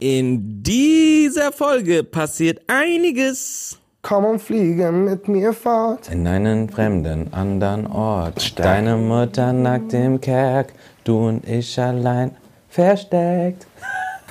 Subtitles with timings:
[0.00, 3.78] In dieser Folge passiert einiges.
[4.02, 6.08] Komm und fliege mit mir fort.
[6.08, 8.56] In einen fremden, anderen Ort.
[8.60, 10.72] Deine Mutter nackt im Kerk,
[11.02, 12.36] du und ich allein
[12.68, 13.66] versteckt.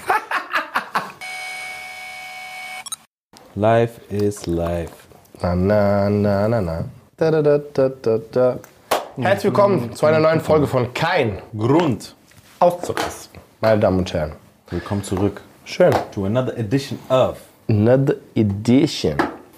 [3.56, 4.94] life is life.
[5.42, 6.86] Na, na, na, na, na.
[7.18, 8.60] Da, da, da, da, da, da.
[9.18, 12.16] Herzlich willkommen zu einer neuen Folge von Kein Grund.
[12.60, 13.42] auszurasten.
[13.60, 14.32] Meine Damen und Herren.
[14.70, 15.92] Willkommen zurück Schön.
[16.14, 17.38] to another edition of.
[17.68, 19.16] Another edition.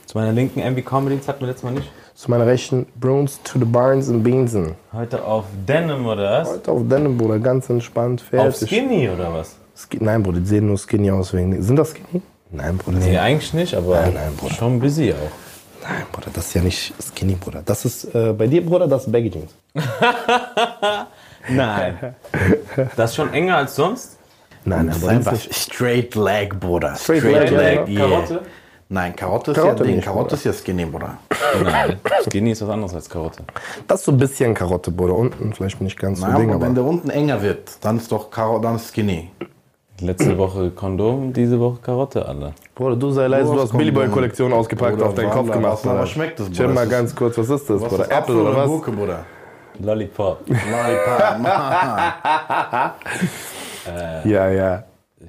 [0.07, 1.91] Zu meiner linken MV Comedy, das hatten wir letztes Mal nicht.
[2.15, 4.73] Zu meiner rechten Bruins to the Barnes and Beansen.
[4.91, 6.49] Heute auf Denim oder was?
[6.49, 8.67] Heute auf deinem Bruder, ganz entspannt, Auf fertig.
[8.69, 9.55] Skinny oder was?
[9.77, 11.61] Ski- Nein, Bruder, die sehen nur skinny aus wegen.
[11.61, 12.21] Sind das skinny?
[12.49, 12.97] Nein, Bruder.
[12.97, 13.17] Nee, Nee.
[13.19, 14.55] eigentlich nicht, aber Nein, nein, Bruder.
[14.55, 15.83] schon busy auch.
[15.87, 17.61] Nein, Bruder, das ist ja nicht skinny, Bruder.
[17.63, 19.53] Das ist äh, bei dir, Bruder, das ist Baggy Jeans.
[21.49, 22.15] Nein.
[22.97, 24.17] Das ist schon enger als sonst?
[24.65, 25.73] Nein, nein, Das ist einfach das ist nicht.
[25.73, 26.95] straight leg, Bruder.
[26.95, 28.07] Straight leg, ja, ja.
[28.07, 28.41] Karotte?
[28.91, 29.95] Nein, Karotte ist Karotte ja Ding.
[29.97, 31.17] nicht, Karotte ist ja skinny, Bruder.
[31.63, 31.99] Nein.
[32.27, 33.43] Skinny ist was anderes als Karotte.
[33.87, 35.13] Das ist so ein bisschen Karotte, Bruder.
[35.15, 36.75] Unten vielleicht nicht ganz so Nein, Ding, aber wenn aber.
[36.75, 39.29] der unten enger wird, dann ist doch Karo dann ist skinny.
[40.01, 42.53] Letzte Woche Kondom, diese Woche Karotte, alle.
[42.73, 44.07] Bruder, du sei leise, Wo du hast Billy Boy?
[44.07, 45.79] Kollektion ausgepackt, Bruder, auf deinen Kopf gemacht.
[45.83, 46.73] was- aber schmeckt das, Chill Bruder?
[46.73, 48.03] mal Das ganz kurz, was ist das, Was Bruder?
[48.05, 48.65] ist Apple oder was?
[48.67, 49.25] Gurke, Bruder?
[49.81, 50.39] Lollipop.
[50.47, 51.35] Lollipop.
[54.25, 54.83] Ja, ja.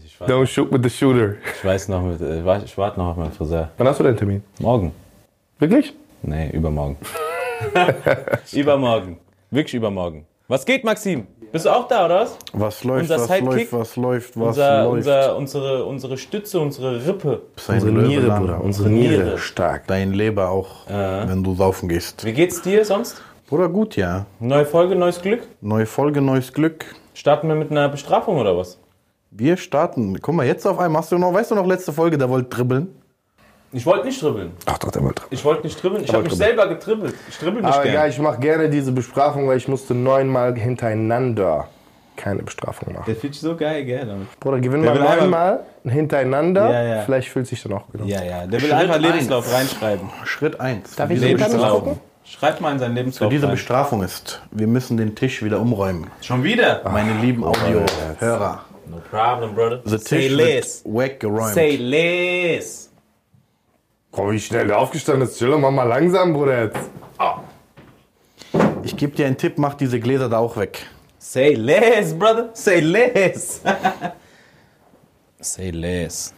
[0.05, 1.35] Ich, Don't shoot with the shooter.
[1.57, 3.71] ich weiß noch, mit, äh, ich warte noch auf meinen Friseur.
[3.77, 4.43] Wann hast du deinen Termin?
[4.61, 4.93] Morgen.
[5.59, 5.95] Wirklich?
[6.23, 6.97] Nee, übermorgen.
[8.53, 9.19] übermorgen.
[9.51, 10.27] Wirklich übermorgen.
[10.49, 11.27] Was geht, Maxim?
[11.53, 12.37] Bist du auch da, oder was?
[12.53, 13.47] Was läuft, Unser was Sidekick?
[13.47, 14.93] läuft, was läuft, was Unser, läuft?
[14.93, 17.43] unser, unsere, unsere Stütze, unsere Rippe.
[17.69, 18.39] Unsere Löwe Niere.
[18.39, 18.61] Bruder.
[18.63, 19.25] Unsere Niere.
[19.25, 19.39] Niere.
[19.39, 19.89] Stark.
[19.89, 22.25] Dein Leber auch, wenn du saufen gehst.
[22.25, 23.21] Wie geht's dir sonst?
[23.49, 24.27] Bruder, gut, ja.
[24.39, 25.43] Neue Folge, neues Glück?
[25.61, 26.85] Neue Folge, neues Glück.
[27.21, 28.79] Starten wir mit einer Bestrafung oder was?
[29.31, 30.19] Wir starten.
[30.23, 31.03] Guck mal, jetzt auf einmal.
[31.03, 32.89] Hast du noch, weißt du noch, letzte Folge, der wollte dribbeln?
[33.73, 34.53] Ich wollte nicht dribbeln.
[34.65, 35.25] Ach doch, der wollte.
[35.29, 36.03] Ich wollte nicht dribbeln.
[36.03, 36.49] Ich habe mich dribbeln.
[36.57, 37.15] selber getribbelt.
[37.29, 37.95] Ich dribbel nicht Aber gern.
[37.95, 41.69] ja, ich mache gerne diese Bestrafung, weil ich musste neunmal hintereinander
[42.17, 43.05] keine Bestrafung machen.
[43.07, 44.07] Der fühlt sich so geil, gell?
[44.07, 44.41] Damit.
[44.41, 46.73] Bruder, gewinn Der mal neunmal hintereinander.
[46.73, 47.03] Ja, ja.
[47.03, 48.01] Vielleicht fühlt sich dann auch gut.
[48.07, 48.47] Ja, ja.
[48.47, 49.07] Der will Schritt einfach eins.
[49.07, 50.09] Lebenslauf reinschreiben.
[50.25, 50.97] Schritt 1.
[50.97, 52.01] Darf ich den Lebenslauf gucken?
[52.31, 53.55] Schreib mal in seinen Lebenslauf diese rein.
[53.57, 56.07] Bestrafung ist, wir müssen den Tisch wieder umräumen.
[56.21, 56.81] Schon wieder?
[56.89, 58.65] Meine lieben Audio-Hörer.
[58.89, 59.79] No problem, brother.
[59.79, 60.85] Der Say Tisch less.
[60.85, 61.55] wird weggeräumt.
[61.55, 62.89] Say less.
[64.13, 65.39] Boah, wie schnell der aufgestanden ist.
[65.39, 66.67] Chill doch mal, langsam, Bruder.
[66.67, 66.91] Jetzt.
[68.85, 70.87] Ich gebe dir einen Tipp, mach diese Gläser da auch weg.
[71.19, 72.51] Say less, brother.
[72.53, 73.61] Say less.
[75.41, 76.33] Say less.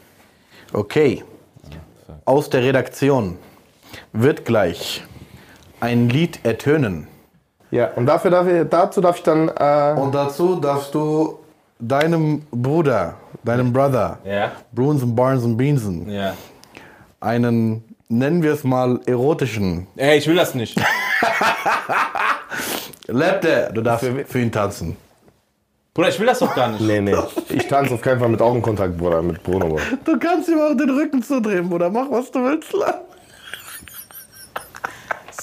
[0.73, 1.23] Okay.
[2.25, 3.37] Aus der Redaktion
[4.15, 5.03] wird gleich
[5.83, 7.09] ein Lied ertönen.
[7.73, 9.49] Ja, und dafür darf ich, dazu darf ich dann.
[9.49, 11.39] Äh, Und dazu darfst du
[11.81, 14.53] deinem Bruder, deinem Brother, Ja?
[14.73, 16.35] Bruins und Barnes und Beansen, Ja.
[17.21, 20.79] einen, nennen wir es mal, erotischen Ey, ich will das nicht.
[23.09, 24.97] Lapte, du darfst für ihn tanzen.
[25.95, 26.81] Bruder, ich will das doch gar nicht.
[26.81, 27.15] nee, nee.
[27.51, 29.83] Ich tanze auf keinen Fall mit Augenkontakt, Bruder, mit Bruno, Bruder.
[30.05, 31.91] Du kannst ihm auch den Rücken zudrehen, Bruder.
[31.91, 32.73] Mach, was du willst.
[32.73, 32.95] Lang.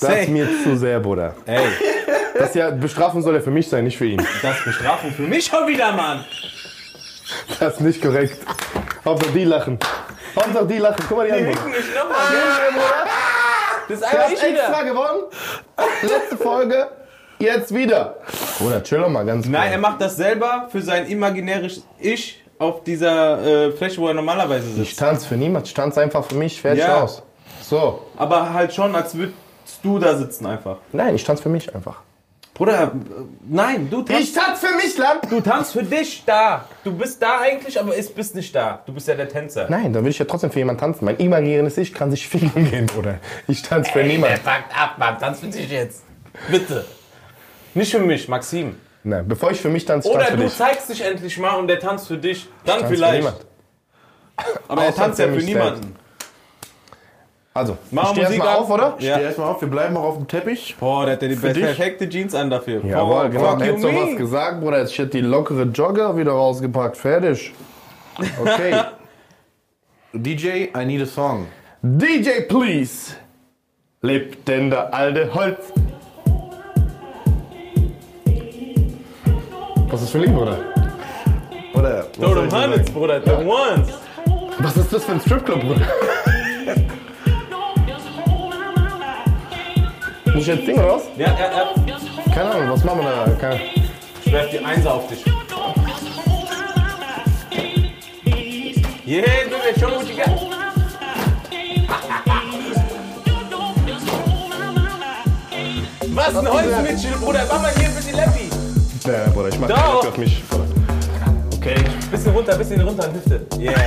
[0.02, 1.34] Das ist mir zu sehr, Bruder.
[1.46, 1.60] Ey,
[2.38, 4.26] Das ja, Bestrafung soll ja für mich sein, nicht für ihn.
[4.42, 6.24] das ist Bestrafung für mich schon wieder, Mann.
[7.60, 8.38] Das ist nicht korrekt.
[9.06, 9.78] Hauptsache die lachen.
[10.36, 11.04] Hauptsache die lachen.
[11.08, 11.66] Guck mal die an, Bruder.
[11.68, 12.20] Nicht nochmal.
[13.88, 14.60] Das ist einfach ich wieder.
[14.64, 15.24] extra gewonnen.
[16.04, 16.88] Letzte Folge.
[17.40, 18.18] Jetzt wieder.
[18.60, 19.52] Bruder, chill doch mal ganz kurz.
[19.54, 24.14] Nein, er macht das selber für sein imaginäres Ich auf dieser äh, Fläche, wo er
[24.14, 25.00] normalerweise Ich sitzt.
[25.00, 25.68] tanze für niemand.
[25.68, 26.62] Ich tanze einfach für mich.
[26.62, 27.02] Fertig Ja.
[27.04, 27.24] aus.
[27.62, 28.06] So.
[28.18, 29.38] Aber halt schon, als würdest
[29.84, 30.78] du da sitzen einfach.
[30.91, 31.97] Nein, ich tanze für mich einfach.
[32.53, 32.90] Bruder, äh,
[33.47, 35.22] nein, du tanzt, tanze für mich, Land.
[35.30, 36.66] du tanzt für dich da.
[36.84, 38.81] Du bist da eigentlich, aber es bist nicht da.
[38.85, 39.68] Du bist ja der Tänzer.
[39.69, 41.06] Nein, dann will ich ja trotzdem für jemanden tanzen.
[41.06, 43.19] Mein imaginäres Ich kann sich ficken gehen, Bruder.
[43.47, 44.35] Ich tanze für Der niemanden.
[44.38, 45.18] fuckt ab, Mann.
[45.18, 46.03] Tanz für dich jetzt.
[46.50, 46.86] Bitte.
[47.75, 48.75] Nicht für mich, Maxim.
[49.03, 50.57] Nein, bevor ich für mich tanze, ich Oder tanze für du dich.
[50.57, 52.50] zeigst dich endlich mal und der tanzt für dich.
[52.66, 53.18] Dann Tanz für vielleicht.
[53.19, 53.38] niemand.
[54.68, 55.95] Aber er tanzt ja für niemanden.
[57.59, 58.63] Also, Mach ich steh Musik erstmal an.
[58.63, 58.95] auf, oder?
[59.00, 59.15] Ja.
[59.15, 60.77] Steh erstmal auf, wir bleiben auch auf dem Teppich.
[60.79, 61.61] Boah, der hat ja die dich?
[61.61, 62.85] perfekte Jeans an dafür.
[62.85, 63.59] Jawohl, Fuck genau.
[63.59, 64.79] Hättest du was gesagt, Bruder.
[64.79, 66.95] Jetzt hätte die lockere Jogger wieder rausgepackt.
[66.95, 67.51] Fertig.
[68.41, 68.81] Okay.
[70.13, 71.47] DJ, I need a song.
[71.81, 73.15] DJ, please.
[74.03, 75.59] Lebt denn der alte Holz?
[79.89, 80.57] Was ist das für ein Lied, Bruder?
[81.73, 82.06] Oder?
[82.06, 82.91] was Throw soll them ich dir hundreds?
[82.91, 83.89] Bruder, the ones.
[84.59, 85.85] Was ist das für ein Stripclub, Bruder?
[90.39, 91.03] Muss ich jetzt singen oder was?
[91.18, 92.33] Ja, ja, ja.
[92.33, 93.30] Keine Ahnung, was machen wir da?
[93.31, 93.59] Keine...
[94.24, 95.25] Ich werf die Einser auf dich.
[99.06, 100.30] Yeah, me what you got.
[106.07, 107.45] Was ein Holzmittel, Bruder.
[107.50, 108.50] Mach mal hier ein bisschen Leppi.
[109.06, 110.42] Ja, Bruder, ich mach keinen Bock auf mich.
[111.57, 111.83] Okay.
[112.12, 113.45] Bisschen runter, bisschen runter an Hüfte.
[113.57, 113.74] Yeah.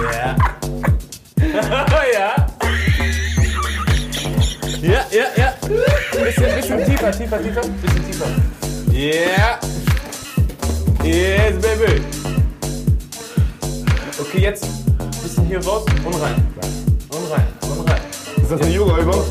[0.00, 0.36] Yeah.
[2.12, 2.39] Ja,
[7.00, 7.60] tiefer, tiefer, tiefer.
[7.80, 8.26] Bisschen tiefer.
[8.92, 9.58] Yeah.
[11.02, 12.02] Yes, baby.
[14.20, 14.66] Okay, jetzt
[15.22, 16.46] bisschen hier raus und rein.
[17.08, 18.00] Und rein, und rein.
[18.42, 19.22] Ist das eine Yoga-Übung?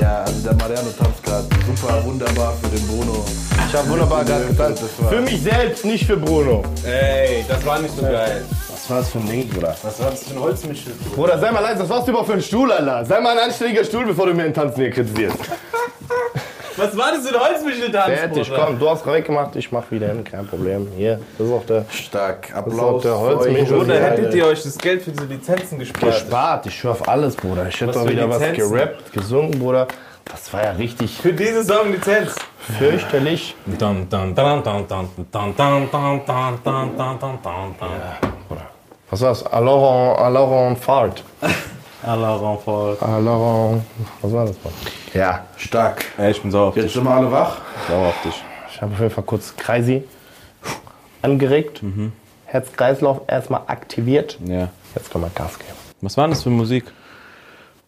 [0.00, 3.24] Ja, also der Mariano tanzt gerade super wunderbar für den Bruno.
[3.68, 4.82] Ich habe wunderbar gerade getanzt.
[5.08, 6.64] Für mich selbst, nicht für Bruno.
[6.84, 8.44] Ey, das war nicht so geil.
[8.70, 9.76] Was war das für ein Ding, Bruder?
[9.82, 10.92] Was war das für ein Holzmittel?
[11.14, 13.04] Bruder, sei mal leise, was warst du überhaupt für ein Stuhl, Alter?
[13.04, 15.38] Sei mal ein anständiger Stuhl, bevor du mir den Tanzen hier kritisierst.
[16.76, 18.18] Was war das für ein Holzmischel-Tanz?
[18.18, 20.88] Fertig, komm, du hast weggemacht, ich mach wieder hin, kein Problem.
[20.96, 21.84] Hier, das ist auch der.
[21.90, 23.02] Stark, Applaus.
[23.02, 23.78] Das ist auch der Holzmischel.
[23.78, 26.12] Oder hättet ihr euch das Geld für diese Lizenzen gespart?
[26.12, 27.68] Gespart, ich schwör auf alles, Bruder.
[27.68, 28.62] Ich hätte doch wieder Lizenzen?
[28.62, 29.86] was gerappt, gesungen, Bruder.
[30.24, 31.18] Das war ja richtig.
[31.18, 32.34] Für diese Song Lizenz.
[32.78, 33.54] Fürchterlich.
[33.66, 34.62] Ja.
[39.10, 39.46] Was war's?
[39.46, 41.22] Alors en, alors en Fahrt
[42.04, 42.08] fart.
[42.08, 43.02] Allah Renfort.
[43.02, 43.82] Alors en...
[44.22, 44.74] Was war das, Bruder?
[45.14, 46.04] Ja, Stark.
[46.18, 46.92] Ey, ich bin sauer auf Jetzt dich.
[46.94, 47.58] sind wir alle wach.
[47.88, 48.42] Sauer auf dich.
[48.72, 50.04] ich habe auf jeden Fall kurz Kreisi
[51.22, 51.80] angeregt.
[52.46, 54.38] Herz-Kreislauf erstmal aktiviert.
[54.44, 54.68] Ja.
[54.94, 55.70] Jetzt kann man Gas geben.
[56.02, 56.84] Was war denn das für Musik?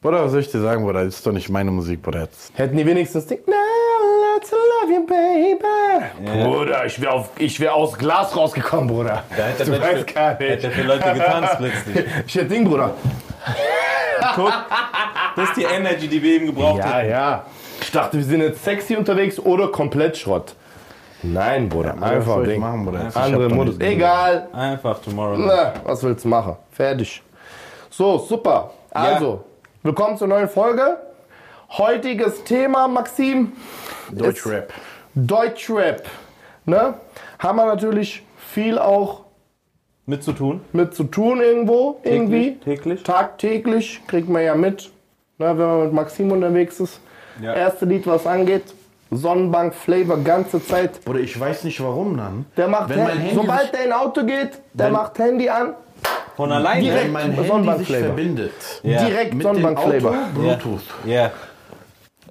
[0.02, 1.04] Bruder, was soll ich dir sagen, Bruder?
[1.04, 2.20] Das ist doch nicht meine Musik, Bruder.
[2.22, 2.52] Jetzt.
[2.56, 3.38] Hätten die wenigstens Ding.
[3.46, 3.54] Now
[4.34, 6.42] let's love you, baby.
[6.42, 9.24] Bruder, ich wäre auf- ich wär aus Glas rausgekommen, Bruder.
[9.30, 10.40] hätte du der weißt Mensch- gar nicht.
[10.50, 12.04] Hätte für Leute getanzt plötzlich.
[12.26, 12.94] Ich hätte Ding, Bruder.
[14.34, 14.52] Guck,
[15.36, 17.10] das ist die Energy, die wir eben gebraucht Ja, hätten.
[17.10, 17.44] ja.
[17.80, 20.54] Ich dachte, wir sind jetzt sexy unterwegs oder komplett Schrott.
[21.22, 21.94] Nein, Bruder.
[21.98, 22.60] Was Einfach Ding.
[22.60, 23.06] machen, Bruder?
[23.08, 23.78] Ich Andere Modus.
[23.80, 24.48] Egal.
[24.52, 25.36] Einfach tomorrow.
[25.38, 26.56] Na, was willst du machen?
[26.72, 27.22] Fertig.
[27.90, 28.70] So, super.
[28.90, 29.44] Also,
[29.82, 30.98] willkommen zur neuen Folge.
[31.70, 33.52] Heutiges Thema, Maxim,
[34.10, 34.72] Deutschrap.
[35.14, 36.02] Deutschrap.
[36.64, 36.94] Ne?
[37.38, 39.25] Haben wir natürlich viel auch
[40.06, 40.60] Mit zu tun?
[40.72, 42.54] mit zu tun irgendwo, irgendwie.
[42.64, 43.02] Täglich?
[43.02, 44.90] Tagtäglich kriegt man ja mit,
[45.38, 47.00] ne, wenn man mit Maxim unterwegs ist.
[47.42, 47.54] Ja.
[47.54, 48.62] Erste Lied, was angeht,
[49.10, 51.04] Sonnenbank Flavor ganze Zeit.
[51.04, 52.46] Bruder, ich weiß nicht warum dann.
[52.56, 55.74] Der macht, Wenn mein Hand- Handy sobald der in Auto geht, der macht Handy an,
[56.36, 56.80] Von alleine?
[56.82, 57.04] Direkt.
[57.04, 57.96] Wenn mein Handy Sonnenbankflavor.
[57.96, 58.52] sich verbindet.
[58.84, 59.04] Ja.
[59.04, 60.14] direkt Mit Sonnenbank Flavor.
[60.34, 60.82] Bluetooth.
[61.04, 61.30] Ja.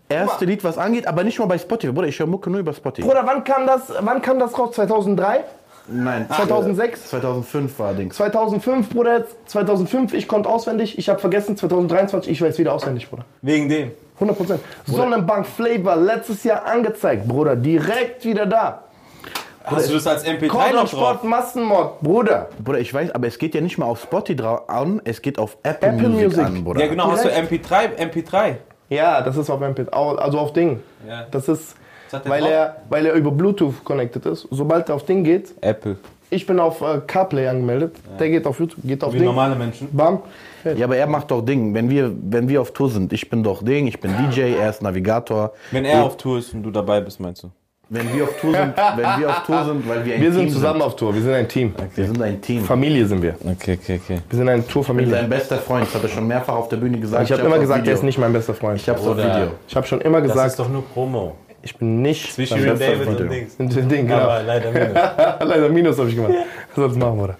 [0.07, 1.91] Erste Lied, was angeht, aber nicht mal bei Spotify.
[1.91, 3.07] Bruder, ich höre Mucke nur über Spotify.
[3.07, 4.75] Bruder, wann kam das, wann kam das raus?
[4.75, 5.43] 2003?
[5.87, 6.27] Nein.
[6.29, 6.99] 2006?
[6.99, 8.15] äh, 2005 war Dings.
[8.15, 13.09] 2005, Bruder, jetzt 2005, ich konnte auswendig, ich habe vergessen, 2023, ich weiß wieder auswendig,
[13.09, 13.25] Bruder.
[13.41, 13.91] Wegen dem.
[14.19, 14.59] 100%.
[14.87, 18.81] Sonnenbank Flavor, letztes Jahr angezeigt, Bruder, direkt wieder da.
[19.63, 20.89] Hast du das als MP3 noch Condor drauf?
[20.89, 22.49] Sport Massenmod, Bruder.
[22.63, 25.57] Bruder, ich weiß, aber es geht ja nicht mal auf Spotify an, es geht auf
[25.63, 26.45] Apple, Apple Music, Music.
[26.45, 26.81] an, Bruder.
[26.81, 27.11] Ja, genau.
[27.11, 27.51] Hast du Direkt.
[27.51, 27.97] MP3?
[27.97, 28.55] MP3.
[28.89, 30.81] Ja, das ist auf MP, au- also auf Ding.
[31.07, 31.25] Ja.
[31.31, 31.75] Das ist,
[32.25, 32.49] weil drauf?
[32.51, 34.47] er, weil er über Bluetooth connected ist.
[34.51, 35.97] Sobald er auf Ding geht, Apple.
[36.29, 39.27] ich bin auf äh, CarPlay angemeldet, der geht auf YouTube, geht auf Wie Ding.
[39.27, 39.87] normale Menschen.
[39.91, 40.19] Bam.
[40.75, 41.73] Ja, aber er macht doch Ding.
[41.75, 44.69] Wenn wir, wenn wir auf Tour sind, ich bin doch Ding, ich bin DJ, er
[44.71, 45.53] ist Navigator.
[45.71, 47.51] Wenn er auf Tour ist und du dabei bist, meinst du?
[47.87, 50.39] Wenn wir auf Tour sind, wenn wir auf Tour sind, weil wir ein Wir Team
[50.39, 51.71] sind zusammen auf Tour, wir sind ein Team.
[51.77, 51.95] sind.
[51.97, 52.63] Wir sind ein Team.
[52.63, 53.35] Familie sind wir.
[53.45, 54.19] Okay, okay, okay.
[54.27, 55.11] Wir sind eine Ich bin Tourfamilie.
[55.11, 57.25] sein bester Freund, das hat er schon mehrfach auf der Bühne gesagt.
[57.25, 57.91] Ich habe hab's immer auf gesagt, Video.
[57.91, 58.81] er ist nicht mein bester Freund.
[58.81, 59.51] Ich hab's auf Oder- Video.
[59.67, 61.35] Ich habe schon immer Das gesagt, ist doch nur Promo.
[61.65, 63.21] Ich bin nicht bester David Freund.
[63.21, 63.55] und Dings.
[63.59, 64.19] Und Ding, genau.
[64.19, 64.93] Aber leider minus.
[65.39, 66.33] Leider Minus habe ich gemacht.
[66.69, 67.37] Was soll's machen, Bruder?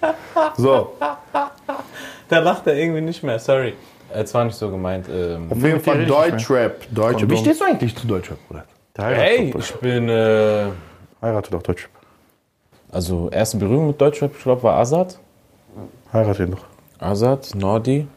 [0.57, 0.93] So,
[2.27, 3.73] Da lacht er irgendwie nicht mehr, sorry.
[4.11, 5.07] Es war nicht so gemeint.
[5.09, 6.87] Ähm, auf jeden Fall richtig, Deutschrap.
[6.91, 7.29] Deutschrap.
[7.29, 8.65] Wie stehst du eigentlich zu Deutschrap, Bruder?
[8.97, 10.09] Hey, ich bin.
[10.09, 10.65] Äh,
[11.21, 11.87] Heiratet doch Deutsch.
[12.91, 15.19] also, erste Berührung mit Deutschrap, ich glaube, war Azad.
[16.11, 16.65] Heiratet ihn doch.
[16.99, 18.07] Azad, Nordi,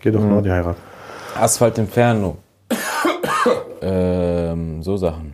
[0.00, 0.76] Geh doch nur die Heirat.
[1.38, 2.38] Asphalt Inferno.
[3.82, 5.29] ähm, so Sachen.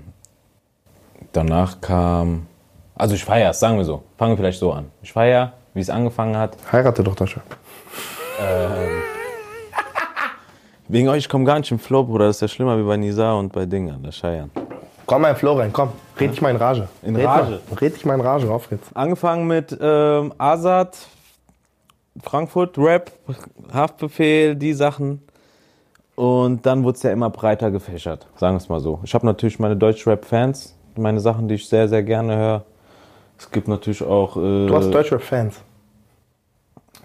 [1.36, 2.46] Danach kam.
[2.94, 4.02] Also, ich feiere es, sagen wir so.
[4.16, 4.86] Fangen wir vielleicht so an.
[5.02, 6.56] Ich feiere, wie es angefangen hat.
[6.72, 7.44] Heirate doch Deutschrap.
[10.88, 12.28] Wegen euch, ich komme gar nicht im Flow, Bruder.
[12.28, 14.50] Das ist ja schlimmer wie bei Nisa und bei Dingen, der Scheiern.
[15.04, 15.90] Komm mal in Flow rein, komm.
[16.18, 16.88] Red dich mal in Rage.
[17.02, 17.50] In Red Rage?
[17.50, 17.78] Mal.
[17.80, 18.88] Red dich mal in Rage, auf geht's.
[18.94, 20.96] Angefangen mit ähm, Azad,
[22.22, 23.12] Frankfurt, Rap,
[23.74, 25.20] Haftbefehl, die Sachen.
[26.14, 29.00] Und dann wurde es ja immer breiter gefächert, sagen wir es mal so.
[29.04, 32.64] Ich habe natürlich meine Deutsch-Rap-Fans, meine Sachen, die ich sehr, sehr gerne höre.
[33.38, 34.36] Es gibt natürlich auch.
[34.36, 35.56] Äh, Du hast Deutschrap-Fans.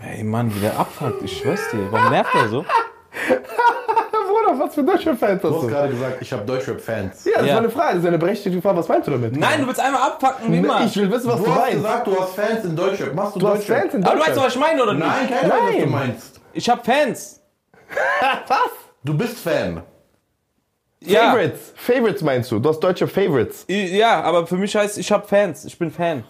[0.03, 1.87] Ey Mann, wie der abfuckt, ich schwör's dir.
[1.91, 2.65] Warum nervt der so?
[4.11, 5.67] Bruder, was für Deutschrap-Fans hast Du hast du?
[5.67, 7.25] gerade gesagt, ich habe Deutschrap-Fans.
[7.25, 7.53] Ja, das Ja.
[7.53, 8.77] war eine Frage, das ist eine berechtigte Frage.
[8.79, 9.35] Was meinst du damit?
[9.37, 10.83] Nein, du willst einmal abpacken, wie immer.
[10.85, 11.75] Ich will wissen, was du, Du hast meinst.
[11.77, 13.13] gesagt, du hast Fans in Deutschrap.
[13.13, 13.81] Machst du, du hast Deutschrap?
[13.81, 15.05] Fans in Aber du weißt doch, was ich meine, oder nicht?
[15.05, 15.89] Nein, keiner weiß, was du Nein.
[15.91, 16.41] meinst.
[16.53, 17.41] Ich hab Fans.
[18.47, 18.57] was?
[19.03, 19.81] Du bist Fan.
[21.03, 21.31] Ja.
[21.31, 21.73] Favorites.
[21.75, 22.59] Favorites meinst du?
[22.59, 23.65] Du hast deutsche Favorites.
[23.67, 25.65] Ja, aber für mich heißt, ich hab Fans.
[25.65, 26.23] Ich bin Fan.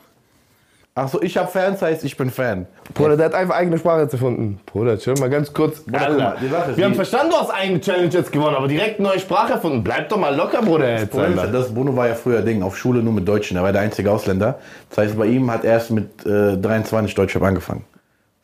[0.93, 2.67] Achso, ich habe Fans, heißt ich bin Fan.
[2.93, 4.59] Bruder, der hat einfach eigene Sprache jetzt erfunden.
[4.65, 5.85] Bruder, chill mal ganz kurz.
[5.87, 8.99] mal, die Sache ist wir haben verstanden, du hast eigene Challenge jetzt gewonnen, aber direkt
[8.99, 9.85] neue Sprache erfunden.
[9.85, 10.91] Bleib doch mal locker, Bruder.
[10.99, 11.47] Jetzt, ist, Alter.
[11.47, 13.55] das Bruno war ja früher Ding, auf Schule nur mit Deutschen.
[13.55, 14.59] Er war der einzige Ausländer.
[14.89, 17.85] Das heißt, bei ihm hat er erst mit äh, 23 Deutschrap angefangen.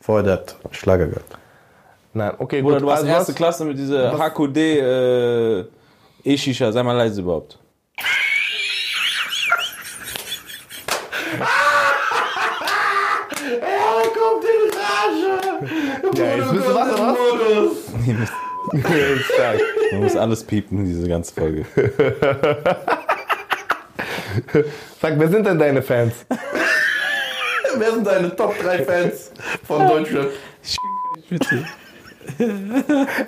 [0.00, 1.24] Vorher der hat Schlager gehört.
[2.14, 2.82] Nein, okay, Bruder, gut.
[2.82, 5.64] du warst also erste was- Klasse mit dieser HQD äh,
[6.28, 6.70] E-Shisha.
[6.72, 7.58] Sei mal leise überhaupt.
[13.60, 15.32] Er kommt in Rage!
[16.18, 17.16] Ja, jetzt bist du was, oder was?
[19.24, 19.60] Stark.
[19.92, 21.64] Man muss alles piepen, diese ganze Folge.
[25.00, 26.14] Sag, wer sind denn deine Fans?
[27.76, 29.30] Wer sind deine Top 3 Fans
[29.64, 30.30] von Deutschrap?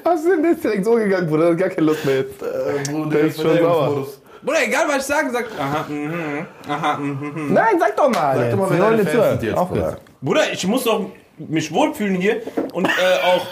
[0.04, 1.46] Was ist denn jetzt direkt so gegangen, Bruder?
[1.46, 2.42] Du hast gar keine Lust mehr jetzt.
[2.42, 4.06] Äh, Bruno, Der ist schon sauer.
[4.42, 5.46] Bruder, egal was ich sage, sag.
[5.58, 7.52] Aha, mhm, aha, mhm.
[7.52, 8.36] Nein, sag doch mal.
[8.38, 9.96] Sag doch mal, Wir wer wollen deine Fans sind jetzt, Auf Bruder.
[10.22, 11.06] Bruder, ich muss doch
[11.38, 12.90] mich wohlfühlen hier und äh,
[13.24, 13.46] auch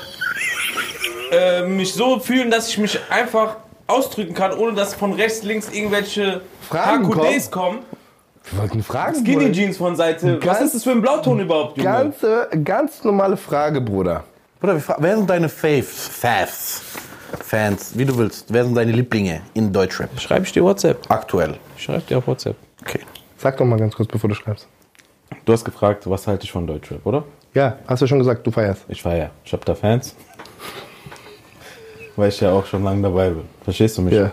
[1.32, 5.70] äh, mich so fühlen, dass ich mich einfach ausdrücken kann, ohne dass von rechts, links
[5.72, 7.80] irgendwelche Fragen HQDs kommen.
[8.50, 9.52] Wir wollten fragen, Skinny Bruder.
[9.52, 10.38] Jeans von Seite.
[10.38, 11.88] Was Ganz- ist das für ein Blauton überhaupt, Junge?
[11.90, 14.24] Ganz, äh, ganz normale Frage, Bruder.
[14.60, 16.08] Bruder, wer sind deine Faves?
[16.08, 16.82] Faves?
[17.44, 18.52] Fans, wie du willst.
[18.52, 20.18] Wer sind deine Lieblinge in Deutschrap?
[20.18, 21.08] Schreib ich dir WhatsApp.
[21.08, 21.54] Aktuell.
[21.76, 22.56] Schreib dir auf WhatsApp.
[22.82, 23.00] Okay.
[23.36, 24.66] Sag doch mal ganz kurz, bevor du schreibst.
[25.44, 27.22] Du hast gefragt, was halte ich von Deutschrap, oder?
[27.54, 28.84] Ja, hast du schon gesagt, du feierst.
[28.88, 29.30] Ich ja.
[29.44, 30.16] Ich hab da Fans.
[32.16, 33.44] Weil ich ja auch schon lange dabei bin.
[33.62, 34.14] Verstehst du mich?
[34.14, 34.32] Ja.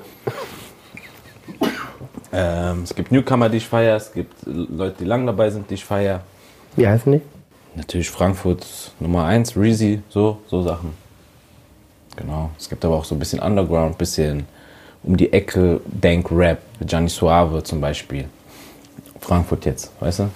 [2.34, 3.98] Ähm, es gibt Newcomer, die ich feiere.
[3.98, 6.22] Es gibt Leute, die lang dabei sind, die ich feiere.
[6.76, 7.22] Wie heißen die?
[7.76, 8.66] Natürlich Frankfurt
[9.00, 10.94] Nummer 1, Reezy, so, so Sachen.
[12.16, 12.50] Genau.
[12.58, 14.48] Es gibt aber auch so ein bisschen Underground, bisschen
[15.04, 18.30] um die Ecke Denk-Rap, Gianni Suave zum Beispiel.
[19.20, 20.30] Frankfurt jetzt, weißt du?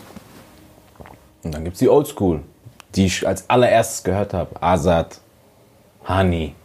[1.44, 2.42] Und dann gibt es die Oldschool,
[2.96, 4.62] die ich als allererstes gehört habe.
[4.62, 5.20] Azad,
[6.04, 6.56] Hani.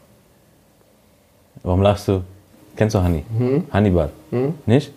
[1.62, 2.24] Warum lachst du?
[2.76, 3.24] Kennst du Hani?
[3.72, 4.10] Hannibal?
[4.66, 4.92] Nicht?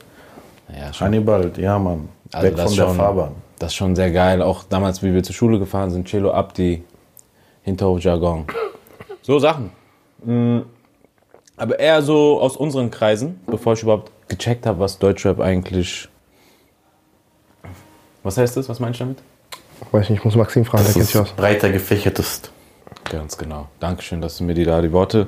[0.75, 1.05] Ja, schon.
[1.05, 2.09] Hannibal, ja, Mann.
[2.31, 3.31] Also Weg von der Fahrbahn.
[3.59, 4.41] Das ist schon sehr geil.
[4.41, 6.83] Auch damals, wie wir zur Schule gefahren sind, Cello Abdi,
[7.63, 8.45] Hinterhof Jargon.
[9.21, 9.71] So Sachen.
[10.23, 10.59] Mm,
[11.57, 16.07] Aber eher so aus unseren Kreisen, bevor ich überhaupt gecheckt habe, was Deutschrap eigentlich.
[18.23, 18.69] Was heißt das?
[18.69, 19.17] Was meinst du damit?
[19.91, 21.27] Weiß nicht, ich muss Maxim fragen, der Das kennt sich aus.
[21.29, 22.51] ist breiter gefächertest.
[23.09, 23.67] Ganz genau.
[23.79, 25.27] Dankeschön, dass du mir die, da die Worte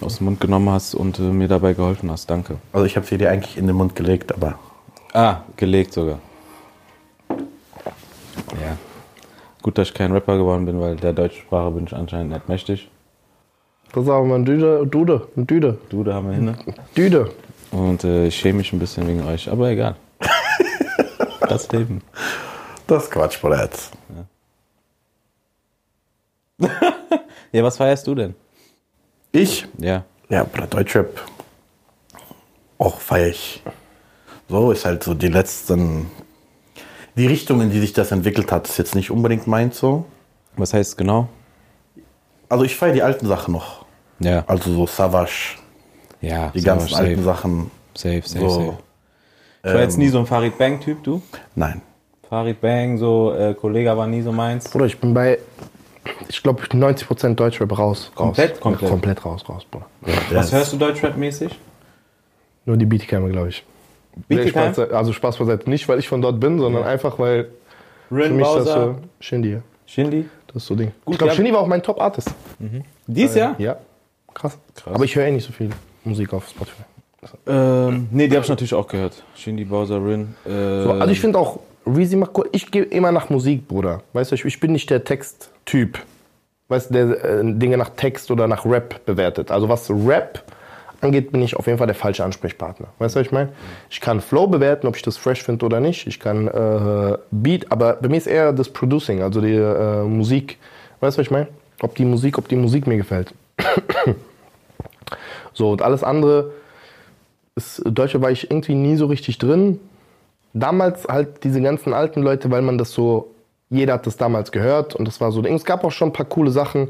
[0.00, 2.28] aus dem Mund genommen hast und äh, mir dabei geholfen hast.
[2.28, 2.56] Danke.
[2.72, 4.58] Also ich habe sie dir eigentlich in den Mund gelegt, aber
[5.12, 6.18] Ah, gelegt sogar.
[8.52, 8.76] Ja.
[9.62, 12.48] Gut, dass ich kein Rapper geworden bin, weil der deutschen Sprache bin ich anscheinend nicht
[12.48, 12.88] mächtig.
[13.92, 16.56] Das ist aber mal ein Düde, Dude, ein Düde, Du, da haben wir hin.
[16.96, 17.30] Düde.
[17.70, 19.96] Und äh, ich schäme mich ein bisschen wegen euch, aber egal.
[21.48, 22.02] Das Leben.
[22.88, 23.62] das ist Quatsch, Bruder.
[23.62, 23.92] Jetzt.
[27.52, 28.34] Ja, was feierst du denn?
[29.32, 29.66] Ich?
[29.78, 30.04] Ja.
[30.28, 31.20] Ja, Bruder, Deutschrap.
[32.78, 33.62] Auch feier ich.
[34.48, 36.10] So ist halt so die letzten.
[37.16, 40.04] Die Richtung, in die sich das entwickelt hat, ist jetzt nicht unbedingt meins so.
[40.56, 41.28] Was heißt genau?
[42.48, 43.84] Also ich feiere die alten Sachen noch.
[44.20, 44.44] Ja.
[44.46, 45.56] Also so Savage,
[46.20, 47.70] Ja, die safe, ganzen alten safe, Sachen.
[47.94, 48.78] safe, safe, So, safe.
[49.64, 51.20] Ich war jetzt nie so ein Farid Bang-Typ, du?
[51.54, 51.82] Nein.
[52.28, 54.68] Farid Bang, so äh, Kollege war nie so meins.
[54.70, 55.38] Bruder, ich bin bei,
[56.28, 57.78] ich glaube, 90% Deutschrap raus.
[57.78, 58.12] raus.
[58.14, 58.60] Komplett?
[58.60, 58.90] Komplett.
[58.90, 59.86] Komplett raus, raus, Bruder.
[60.30, 61.50] Was hörst du Deutschrap-mäßig?
[62.64, 63.64] Nur die Beatcammer, glaube ich.
[64.28, 64.48] Nee?
[64.48, 65.68] Spaß, also Spaß beiseite.
[65.68, 67.48] Nicht, weil ich von dort bin, sondern einfach, weil
[68.08, 69.58] für Rin mich das Bowser, so, Shindy, ja.
[69.86, 70.24] Shindy?
[70.46, 70.92] das ist so Ding.
[71.04, 71.36] Gut, ich glaube, ja.
[71.36, 72.30] Shindy war auch mein Top-Artist.
[73.06, 73.54] Dies Jahr?
[73.58, 73.76] Ja,
[74.32, 74.56] krass.
[74.74, 74.94] Krass.
[74.94, 75.70] Aber ich höre eh nicht so viel
[76.04, 76.82] Musik auf Spotify.
[77.46, 79.22] Ähm, nee, die habe ich natürlich auch gehört.
[79.34, 80.34] Shindy, Bowser, Rin.
[80.44, 82.48] Äh, So, also ich finde auch, Reezy macht gut.
[82.52, 84.02] Ich gehe immer nach Musik, Bruder.
[84.12, 85.98] Weißt du, ich, ich bin nicht der Texttyp.
[86.68, 89.50] Weißt du, der äh, Dinge nach Text oder nach Rap bewertet.
[89.50, 90.42] Also was Rap
[91.00, 92.88] angeht, bin ich auf jeden Fall der falsche Ansprechpartner.
[92.98, 93.50] Weißt du, was ich meine?
[93.90, 96.06] Ich kann Flow bewerten, ob ich das fresh finde oder nicht.
[96.06, 100.58] Ich kann äh, Beat, aber bei mir ist eher das Producing, also die äh, Musik.
[101.00, 101.48] Weißt du, was ich meine?
[101.82, 103.34] Ob die Musik, ob die Musik mir gefällt.
[105.52, 106.52] so, und alles andere
[107.54, 109.80] ist, Deutsche war ich irgendwie nie so richtig drin.
[110.52, 113.34] Damals halt diese ganzen alten Leute, weil man das so,
[113.68, 115.42] jeder hat das damals gehört und das war so.
[115.42, 116.88] Es gab auch schon ein paar coole Sachen.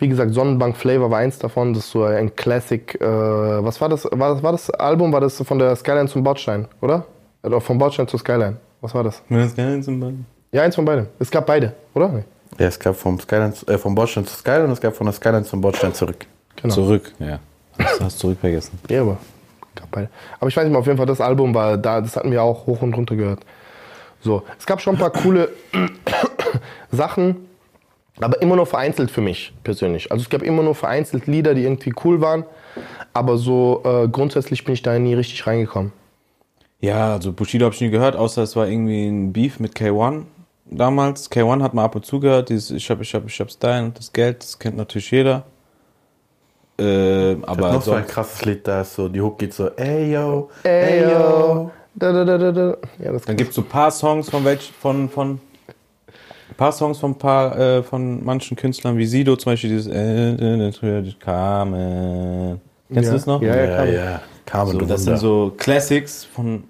[0.00, 1.74] Wie gesagt, Sonnenbank Flavor war eins davon.
[1.74, 3.00] Das ist so ein Classic.
[3.00, 4.04] Äh, was war das?
[4.10, 4.42] War, das?
[4.42, 5.12] war das Album?
[5.12, 7.04] War das von der Skyline zum Bordstein, oder?
[7.42, 8.56] Oder vom Bordstein zur Skyline.
[8.80, 9.22] Was war das?
[9.28, 10.24] Wenn das geil zum Beispiel.
[10.52, 11.06] Ja, eins von beiden.
[11.18, 12.08] Es gab beide, oder?
[12.08, 12.24] Nee.
[12.58, 15.14] Ja, es gab vom, Skyline, äh, vom Bordstein zur Skyline und es gab von der
[15.14, 16.26] Skyline zum Bordstein zurück.
[16.56, 16.74] Genau.
[16.74, 17.38] Zurück, ja.
[17.78, 18.78] Hast, hast zurück vergessen.
[18.88, 19.18] Ja, aber
[19.74, 20.08] gab beide.
[20.38, 22.42] Aber ich weiß nicht mehr, auf jeden Fall, das Album war da, das hatten wir
[22.42, 23.40] auch hoch und runter gehört.
[24.20, 25.50] So, es gab schon ein paar coole
[26.90, 27.48] Sachen,
[28.18, 30.10] aber immer nur vereinzelt für mich persönlich.
[30.10, 32.44] Also es gab immer nur vereinzelt Lieder, die irgendwie cool waren,
[33.12, 35.92] aber so äh, grundsätzlich bin ich da nie richtig reingekommen.
[36.80, 40.24] Ja, also Bushido habe ich nie gehört, außer es war irgendwie ein Beef mit K1
[40.64, 41.30] damals.
[41.30, 43.84] K1 hat man ab und zu gehört, dieses Ich hab, ich hab, ich hab Style
[43.84, 45.44] und das Geld, das kennt natürlich jeder.
[46.78, 50.14] Äh, Aber noch so ein krasses Lied, da ist so, die Hook geht so, ey
[50.14, 51.70] yo, Ey, yo.
[51.94, 52.76] Da, da, da, da, da.
[52.98, 55.40] Ja, das dann gibt es so ein paar Songs von welch, von, von
[56.60, 60.56] paar Songs von paar, äh, von manchen Künstlern wie Sido, zum Beispiel dieses äh, äh,
[60.58, 62.60] natürlich Carmen.
[62.92, 63.10] Kennst Ja.
[63.12, 63.40] du das noch?
[63.40, 63.94] Ja, ja, Carmen.
[63.94, 64.98] ja, Carmen, So, das Wunder.
[64.98, 66.64] sind so Classics von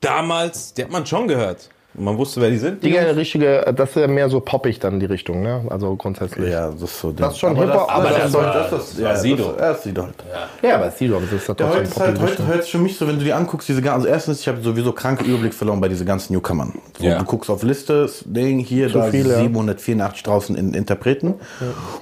[0.00, 1.68] damals, die hat man schon gehört.
[1.92, 2.84] Und man wusste, wer die sind.
[2.84, 5.64] Die richtige, das ist ja mehr so poppig dann die Richtung, ne?
[5.70, 6.48] Also grundsätzlich.
[6.48, 7.10] Ja, das ist so.
[7.10, 9.10] Das ist schon aber Hip-Hop, das, aber das, das das, war- das, das das, war
[9.10, 9.44] ja, Sido.
[9.52, 10.14] Das, ja, ist Sido halt.
[10.62, 12.96] Ja, aber Sido, das ist ja trotzdem heute, ist halt, heute hört es für mich
[12.96, 15.80] so, wenn du die anguckst, diese ganzen, also erstens, ich habe sowieso kranke Überblick verloren
[15.80, 16.74] bei diesen ganzen Newcomern.
[16.96, 17.18] So, Ja.
[17.18, 19.38] Du guckst auf Liste, das Ding, hier, Zu da viel, ja.
[19.38, 21.34] 784 draußen in Interpreten.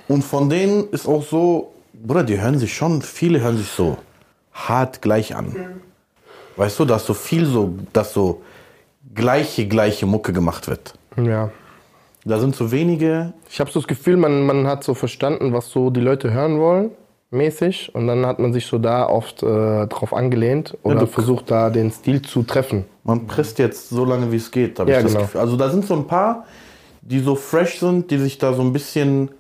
[0.07, 3.97] Und von denen ist auch so, Bruder, die hören sich schon, viele hören sich so
[4.53, 5.57] hart gleich an.
[6.57, 8.43] Weißt du, dass so viel so, dass so
[9.15, 10.95] gleiche, gleiche Mucke gemacht wird.
[11.23, 11.51] Ja.
[12.25, 15.71] Da sind so wenige, Ich habe so das Gefühl, man, man hat so verstanden, was
[15.71, 16.91] so die Leute hören wollen,
[17.31, 17.95] mäßig.
[17.95, 21.71] Und dann hat man sich so da oft äh, drauf angelehnt oder du- versucht, da
[21.71, 22.85] den Stil zu treffen.
[23.05, 25.25] Man presst jetzt so lange, wie es geht, habe Ja, ich das genau.
[25.25, 25.41] Gefühl.
[25.41, 26.45] Also da sind so ein paar,
[27.01, 29.31] die so fresh sind, die sich da so ein bisschen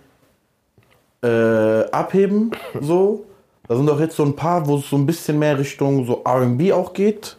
[1.23, 3.25] äh, abheben, so.
[3.67, 6.23] Da sind auch jetzt so ein paar, wo es so ein bisschen mehr Richtung so
[6.25, 7.37] R&B auch geht.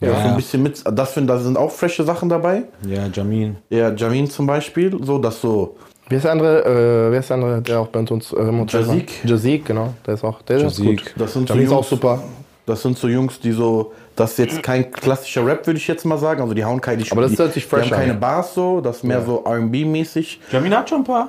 [0.00, 0.08] Ja.
[0.08, 0.22] Ja.
[0.22, 2.64] So ein bisschen mit, das finde, da sind auch frische Sachen dabei.
[2.86, 3.56] Ja, Jamin.
[3.68, 5.76] Ja, Jamin zum Beispiel, so, dass so,
[6.08, 8.64] Wer ist der andere, äh, wer ist der andere, der auch bei uns äh?
[8.66, 9.24] Jazik.
[9.24, 9.92] Jazik, genau.
[10.06, 10.86] Der ist auch, der ist Jazik.
[10.86, 11.14] gut.
[11.16, 12.22] das sind so Jazik ist auch Jungs, super.
[12.64, 16.04] das sind so Jungs, die so, das ist jetzt kein klassischer Rap, würde ich jetzt
[16.06, 16.40] mal sagen.
[16.40, 18.12] Also die hauen keine, die, Aber das die, hört sich die fresh haben an, keine
[18.14, 18.18] ja.
[18.18, 20.40] Bars so, das ist mehr so R&B-mäßig.
[20.50, 21.28] Jamin hat schon ein paar.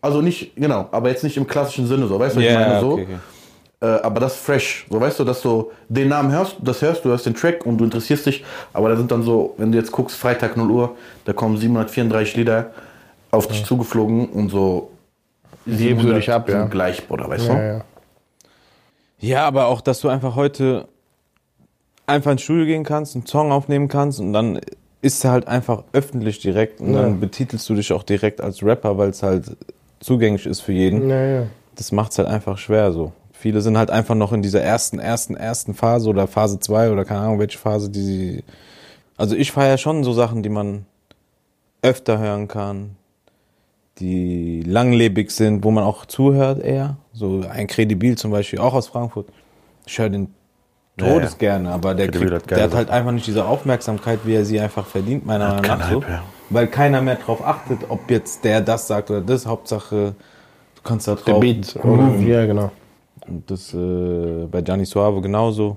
[0.00, 2.66] Also nicht, genau, aber jetzt nicht im klassischen Sinne so, weißt du, was Ja, ich
[2.66, 2.92] meine so.
[2.92, 3.18] okay, okay.
[3.80, 7.04] Äh, aber das ist fresh, so weißt du, dass du den Namen hörst, das hörst,
[7.04, 9.76] du hörst den Track und du interessierst dich, aber da sind dann so, wenn du
[9.76, 12.70] jetzt guckst, Freitag 0 Uhr, da kommen 734 Lieder
[13.30, 14.90] auf dich zugeflogen und so
[15.66, 16.64] hebst du dich ab, sind ja.
[16.66, 17.60] gleich, Bruder, weißt Ja, du?
[17.60, 17.84] ja.
[19.18, 20.88] Ja, aber auch, dass du einfach heute
[22.06, 24.60] einfach ins Studio gehen kannst, einen Song aufnehmen kannst und dann
[25.02, 27.02] ist er halt einfach öffentlich direkt und Ja.
[27.02, 29.56] dann betitelst du dich auch direkt als Rapper, weil es halt
[30.00, 31.08] zugänglich ist für jeden.
[31.10, 31.42] Ja, ja.
[31.74, 33.12] Das macht es halt einfach schwer so.
[33.38, 37.04] Viele sind halt einfach noch in dieser ersten, ersten, ersten Phase oder Phase 2 oder
[37.04, 38.44] keine Ahnung, welche Phase, die sie.
[39.16, 40.86] Also ich feiere schon so Sachen, die man
[41.82, 42.96] öfter hören kann,
[43.98, 46.96] die langlebig sind, wo man auch zuhört eher.
[47.12, 49.28] So ein Credibil zum Beispiel, auch aus Frankfurt.
[49.86, 50.28] Ich höre den
[50.96, 51.38] Todes ja.
[51.38, 54.58] gerne, aber der, kriegt, hat der hat halt einfach nicht diese Aufmerksamkeit, wie er sie
[54.58, 55.90] einfach verdient, meiner Meinung nach.
[55.90, 56.02] So.
[56.02, 56.22] Hype, ja.
[56.48, 59.46] Weil keiner mehr drauf achtet, ob jetzt der das sagt oder das.
[59.46, 60.14] Hauptsache,
[60.74, 61.74] du kannst da drauf Der Beat.
[61.74, 62.26] grooven.
[62.26, 62.70] Ja, genau.
[63.28, 65.76] Und das äh, bei Gianni Suave genauso.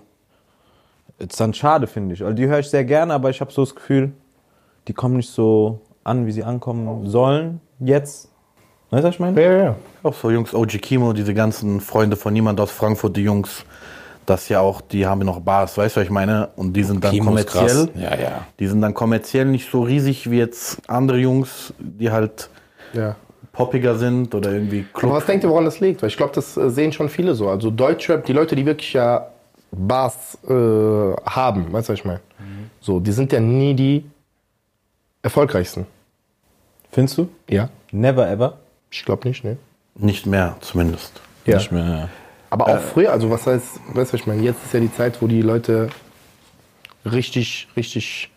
[1.17, 2.23] Ist dann schade, finde ich.
[2.23, 4.13] Also die höre ich sehr gerne, aber ich habe so das Gefühl,
[4.88, 8.29] die kommen nicht so an, wie sie ankommen sollen jetzt.
[8.89, 9.41] Weißt du, was ich meine?
[9.41, 9.75] Ja, ja.
[10.01, 13.65] Auch so Jungs, OG Kimo, diese ganzen Freunde von niemand aus Frankfurt, die Jungs,
[14.25, 16.49] das ja auch, die haben ja noch Bars, weißt du, was ich meine?
[16.55, 17.88] Und die sind dann Kimo ist kommerziell.
[17.88, 18.01] krass.
[18.01, 18.47] Ja, ja.
[18.59, 22.49] Die sind dann kommerziell nicht so riesig wie jetzt andere Jungs, die halt
[22.93, 23.15] ja.
[23.51, 25.12] Poppiger sind oder irgendwie Aber Club.
[25.13, 26.01] was denkt ihr, woran das liegt?
[26.01, 27.49] Weil ich glaube, das äh, sehen schon viele so.
[27.49, 29.27] Also Deutschrap, die Leute, die wirklich ja
[29.71, 32.21] Bars äh, haben, weißt du, was ich meine?
[32.81, 34.05] So, die sind ja nie die
[35.21, 35.85] erfolgreichsten.
[36.91, 37.29] Findest du?
[37.49, 37.69] Ja.
[37.91, 38.57] Never ever?
[38.89, 39.57] Ich glaube nicht, ne?
[39.95, 41.21] Nicht mehr, zumindest.
[41.45, 41.57] Ja.
[41.57, 41.85] Nicht mehr.
[41.85, 42.09] ja.
[42.49, 44.41] Aber auch früher, also was heißt, weißt du, was ich meine?
[44.41, 45.89] Jetzt ist ja die Zeit, wo die Leute
[47.05, 48.31] richtig, richtig,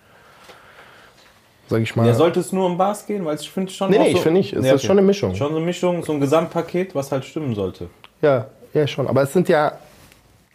[1.73, 2.07] sag ich mal.
[2.07, 3.25] Ja, sollte es nur um Bars gehen?
[3.25, 3.91] Weil ich finde schon.
[3.91, 4.53] Nee, nee, so, ich finde nicht.
[4.53, 5.35] Es ist schon eine Mischung.
[5.35, 7.89] Schon so eine Mischung, so ein Gesamtpaket, was halt stimmen sollte.
[8.21, 9.09] Ja, ja, schon.
[9.09, 9.73] Aber es sind ja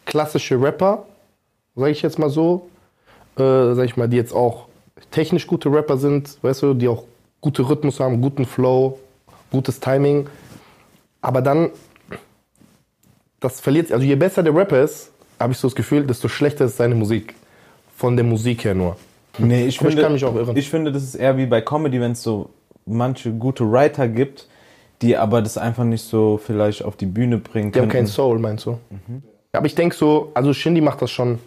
[0.06, 1.04] klassische Rapper,
[1.74, 2.68] sag ich jetzt mal so,
[3.36, 4.68] äh, sag ich mal, die jetzt auch
[5.10, 7.02] technisch gute Rapper sind, weißt du, die auch
[7.40, 8.98] gute Rhythmus haben, guten Flow,
[9.50, 10.28] gutes Timing.
[11.20, 11.70] Aber dann,
[13.40, 16.64] das verliert, also je besser der Rapper ist, habe ich so das Gefühl, desto schlechter
[16.64, 17.34] ist seine Musik.
[17.96, 18.96] Von der Musik her nur.
[19.38, 20.56] Nee, ich Aber ich finde, kann mich auch irren.
[20.56, 22.50] ich finde, das ist eher wie bei Comedy, wenn es so
[22.86, 24.48] manche gute Writer gibt,
[25.02, 28.06] die aber das einfach nicht so vielleicht auf die Bühne bringen Die haben keinen.
[28.06, 28.78] Soul, meinst du?
[29.52, 31.38] Ja, aber ich denke so, also Shindy macht das schon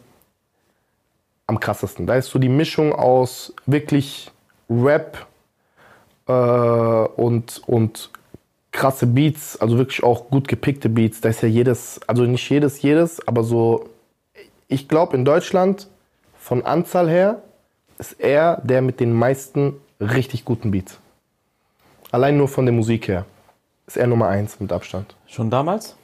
[1.48, 2.08] am krassesten.
[2.08, 4.32] Da ist so die Mischung aus wirklich
[4.70, 5.26] Rap
[6.28, 8.10] äh, und, und
[8.72, 11.20] krasse Beats, also wirklich auch gut gepickte Beats.
[11.20, 13.90] Da ist ja jedes, also nicht jedes, jedes, aber so,
[14.70, 15.90] ich glaube in Deutschland
[16.38, 17.42] von Anzahl her
[18.02, 21.00] ist er der mit den meisten richtig guten Beats.
[22.12, 23.26] Allein nur von der Musik her
[23.86, 25.16] ist er Nummer eins mit Abstand.
[25.28, 25.96] Schon damals?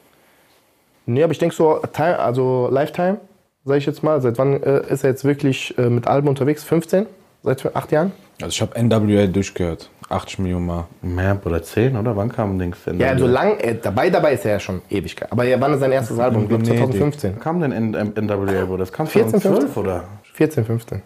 [1.06, 3.18] Nee, aber ich denke so, also Lifetime,
[3.64, 4.20] sage ich jetzt mal.
[4.20, 6.62] Seit wann äh, ist er jetzt wirklich äh, mit Alben unterwegs?
[6.62, 7.06] 15?
[7.42, 8.12] Seit acht Jahren?
[8.40, 9.90] Also ich habe NWA durchgehört.
[10.08, 10.86] 80 Millionen Mal.
[11.02, 12.16] Mehr oder 10, oder?
[12.16, 12.98] Wann kam Dings denn?
[13.00, 15.30] Ja, also lang, äh, dabei, dabei ist er ja schon Ewigkeit.
[15.32, 16.42] Aber ja, wann ist sein erstes Album?
[16.42, 16.84] Ich glaube Venedig.
[16.84, 17.32] 2015.
[17.32, 18.78] Wann kam denn NWA, Bruder?
[18.78, 20.04] Das kam 14, 2012, oder?
[20.34, 21.02] 14, 15.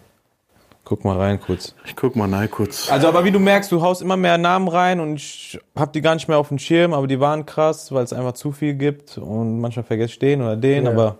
[0.93, 1.73] Guck mal rein kurz.
[1.85, 2.91] Ich guck mal nein kurz.
[2.91, 6.01] Also, aber wie du merkst, du haust immer mehr Namen rein und ich hab die
[6.01, 8.75] gar nicht mehr auf dem Schirm, aber die waren krass, weil es einfach zu viel
[8.75, 10.91] gibt und manchmal vergesse ich den oder den, Ja.
[10.91, 11.17] aber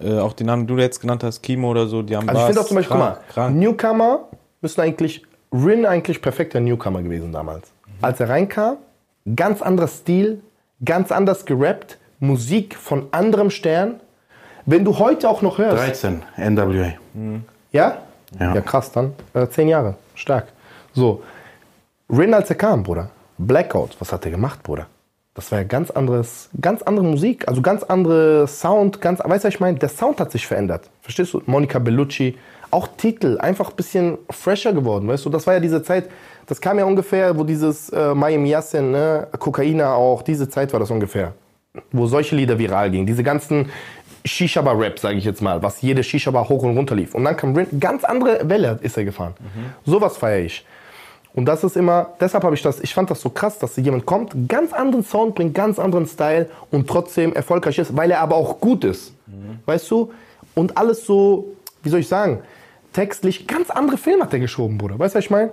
[0.00, 2.38] äh, auch die Namen, die du jetzt genannt hast, Kimo oder so, die haben Also
[2.40, 2.46] ich Bass.
[2.50, 3.56] finde auch zum Beispiel, guck mal, krank, krank.
[3.56, 4.28] Newcomer
[4.60, 7.72] müssen eigentlich, Rin eigentlich perfekter Newcomer gewesen damals.
[8.00, 8.76] Als er reinkam,
[9.34, 10.40] ganz anderer Stil,
[10.84, 13.98] ganz anders gerappt, Musik von anderem Stern.
[14.66, 16.92] Wenn du heute auch noch hörst, 13, NWA.
[17.72, 17.98] Ja?
[18.38, 18.54] Ja.
[18.54, 19.94] Ja, krass, dann äh, zehn Jahre.
[20.14, 20.48] Stark.
[20.92, 21.22] So.
[22.10, 23.10] Rin, als er kam, Bruder.
[23.38, 24.86] Blackout, was hat er gemacht, Bruder?
[25.34, 29.46] Das war ja ganz anderes, ganz andere Musik, also ganz andere Sound, ganz, weißt du,
[29.48, 29.78] was ich meine?
[29.78, 30.90] Der Sound hat sich verändert.
[31.00, 31.42] Verstehst du?
[31.46, 32.36] Monica Bellucci,
[32.72, 35.30] auch Titel, einfach ein bisschen fresher geworden, weißt du?
[35.30, 36.10] Das war ja diese Zeit,
[36.46, 40.80] das kam ja ungefähr, wo dieses äh, Miami Yassin, ne, Kokaina auch, diese Zeit war
[40.80, 41.34] das ungefähr.
[41.92, 43.06] Wo solche Lieder viral gingen.
[43.06, 43.70] Diese ganzen
[44.24, 47.14] Shisha-Bar-Rap, sage ich jetzt mal, was jede Shisha-Bar hoch und runter lief.
[47.14, 49.34] Und dann kam Rin, ganz andere Welle ist er gefahren.
[49.84, 50.64] Sowas feiere ich.
[51.34, 54.06] Und das ist immer, deshalb habe ich das, ich fand das so krass, dass jemand
[54.06, 58.34] kommt, ganz anderen Sound bringt, ganz anderen Style und trotzdem erfolgreich ist, weil er aber
[58.34, 59.12] auch gut ist.
[59.66, 60.12] Weißt du?
[60.54, 61.52] Und alles so,
[61.82, 62.40] wie soll ich sagen,
[62.92, 64.98] textlich, ganz andere Filme hat er geschoben, Bruder.
[64.98, 65.52] Weißt du, was ich meine?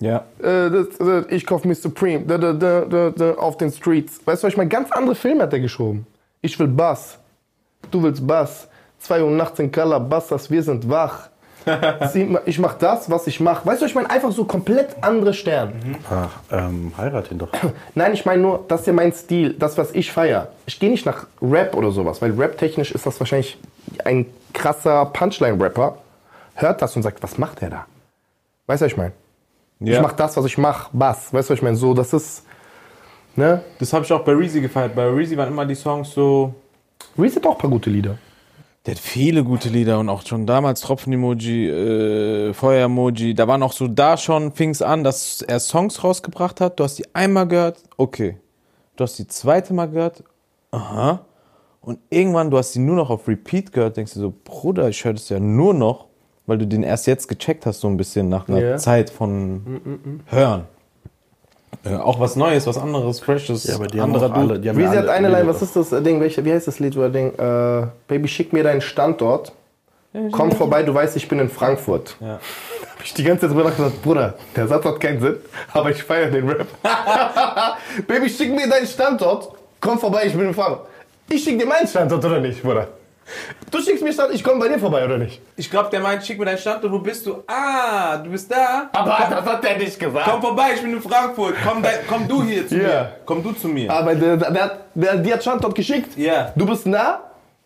[0.00, 0.26] Ja.
[0.38, 4.20] Äh, das, das, ich kauf mir Supreme da, da, da, da, da, auf den Streets.
[4.26, 4.68] Weißt du, was ich meine?
[4.68, 6.06] Ganz andere Filme hat er geschoben.
[6.46, 7.18] Ich will Bass.
[7.90, 8.68] Du willst Bass.
[9.00, 11.28] 2 Uhr nachts in das wir sind wach.
[12.46, 13.66] Ich mach das, was ich mach.
[13.66, 15.72] Weißt du, ich meine einfach so komplett andere Sterne.
[16.08, 17.48] Ach, ähm, heirat ihn doch.
[17.96, 20.46] Nein, ich meine nur, das ist ja mein Stil, das, was ich feier.
[20.66, 23.58] Ich gehe nicht nach Rap oder sowas, weil Rap-technisch ist das wahrscheinlich
[24.04, 25.98] ein krasser Punchline-Rapper.
[26.54, 27.86] Hört das und sagt, was macht der da?
[28.68, 29.12] Weißt du, was ich meine?
[29.80, 29.94] ja.
[29.94, 31.34] Ich mach das, was ich mach, Bass.
[31.34, 31.76] Weißt du, was ich meine?
[31.76, 32.44] So, das ist,
[33.36, 33.62] ne?
[33.78, 34.94] das habe ich auch bei Reezy gefeiert.
[34.94, 36.54] Bei Reezy waren immer die Songs so.
[37.18, 38.18] Reese hat auch ein paar gute Lieder.
[38.84, 43.34] Der hat viele gute Lieder und auch schon damals Tropfen-Emoji, äh, Feuer-Emoji.
[43.34, 46.78] Da waren auch so, da schon fing's an, dass er Songs rausgebracht hat.
[46.78, 48.36] Du hast die einmal gehört, okay.
[48.94, 50.22] Du hast die zweite Mal gehört,
[50.70, 51.20] aha.
[51.80, 55.04] Und irgendwann, du hast sie nur noch auf Repeat gehört, denkst du so, Bruder, ich
[55.04, 56.06] höre das ja nur noch,
[56.46, 58.76] weil du den erst jetzt gecheckt hast, so ein bisschen nach einer Ja.
[58.76, 60.64] Zeit von Hören.
[61.84, 64.68] Äh, auch was Neues, was anderes, Freshes, Ja, aber die haben anderer auch alle, die
[64.68, 66.20] haben Reese ja eine Line, was ist das äh, Ding?
[66.20, 69.52] Welche, wie heißt das Lied, wo er denkt, äh, Baby, schick mir deinen Standort.
[70.32, 72.16] Komm vorbei, du weißt, ich bin in Frankfurt.
[72.20, 72.26] Ja.
[72.80, 75.36] Da hab ich die ganze Zeit drüber nachgedacht, Bruder, der Satz hat keinen Sinn,
[75.74, 76.66] aber ich feiere den Rap.
[78.06, 79.50] Baby, schick mir deinen Standort.
[79.78, 80.86] Komm vorbei, ich bin in Frankfurt.
[81.28, 82.88] Ich schick dir meinen Standort oder nicht, Bruder?
[83.70, 85.40] Du schickst mir Standort, ich komme bei dir vorbei oder nicht?
[85.56, 87.42] Ich glaube, der meint, schick mir deinen Standort, wo bist du?
[87.46, 88.88] Ah, du bist da?
[88.92, 90.26] Aber das hat er nicht gesagt.
[90.30, 91.54] Komm vorbei, ich bin in Frankfurt.
[91.66, 92.82] Komm, da, komm du hier zu Ja.
[92.82, 93.12] mir.
[93.24, 93.90] Komm du zu mir.
[93.90, 96.16] Aber der, der, der, der, die hat Standort geschickt.
[96.16, 96.52] Ja.
[96.54, 97.20] Du bist nah,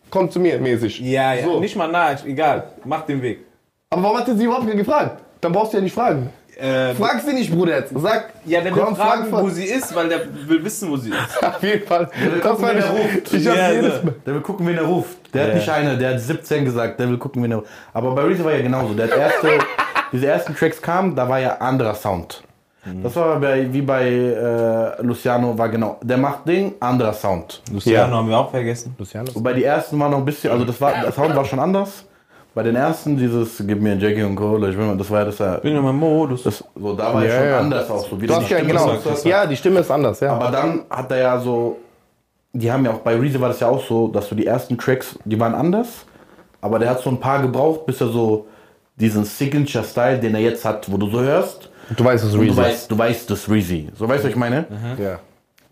[0.09, 0.99] komm zu mir, mäßig.
[0.99, 1.43] Ja, ja.
[1.43, 1.59] So.
[1.59, 2.63] Nicht mal nah, egal.
[2.83, 3.45] Mach den Weg.
[3.91, 5.21] Aber warum hat er sie überhaupt nicht gefragt?
[5.41, 6.29] Dann brauchst du ja nicht fragen.
[6.61, 7.79] Äh, Frag sie nicht, Bruder.
[7.79, 7.91] Jetzt.
[7.95, 9.43] Sag, ja, der will komm, fragen, Frankfurt.
[9.43, 11.43] wo sie ist, weil der will wissen, wo sie ist.
[11.43, 12.07] Auf jeden Fall.
[12.13, 13.33] Das gucken, war wen er ruft.
[13.33, 14.03] ich hab's Ja, jedes.
[14.03, 14.13] Mal.
[14.25, 15.17] Der will gucken, wen er ruft.
[15.33, 17.69] Der hat nicht eine, der hat 17 gesagt, der will gucken, wen er ruft.
[17.93, 18.93] Aber bei Reese war ja genauso.
[18.93, 19.47] Der erste,
[20.11, 22.43] diese ersten Tracks kamen, da war ja anderer Sound.
[23.03, 25.99] Das war bei, wie bei äh, Luciano, war genau.
[26.01, 27.61] Der macht Ding, anderer Sound.
[27.71, 28.95] Luciano haben wir auch vergessen.
[29.33, 32.05] Wobei die ersten waren noch ein bisschen, also das war, der Sound war schon anders.
[32.53, 35.25] Bei den ersten, dieses Gib mir Jackie und Cola, ich will mal, das war ja
[35.25, 36.43] das, äh, Bin in meinem Modus.
[36.43, 37.59] das so, da war ja, schon ja.
[37.59, 38.21] anders auch so.
[38.21, 38.91] Wie Du die hast ja, genau.
[38.91, 39.25] ist.
[39.25, 40.33] Ja, die Stimme ist anders, ja.
[40.33, 41.77] Aber dann hat er ja so,
[42.51, 44.77] die haben ja auch, bei Reese war das ja auch so, dass so die ersten
[44.77, 46.05] Tracks, die waren anders,
[46.59, 48.47] aber der hat so ein paar gebraucht, bis er so
[48.97, 52.45] diesen Signature-Style, den er jetzt hat, wo du so hörst, du weißt es, und du
[52.47, 52.57] Reese.
[52.57, 53.87] weißt, du weißt das Reezy.
[53.97, 54.65] So weißt du, was ich meine?
[55.01, 55.19] Ja.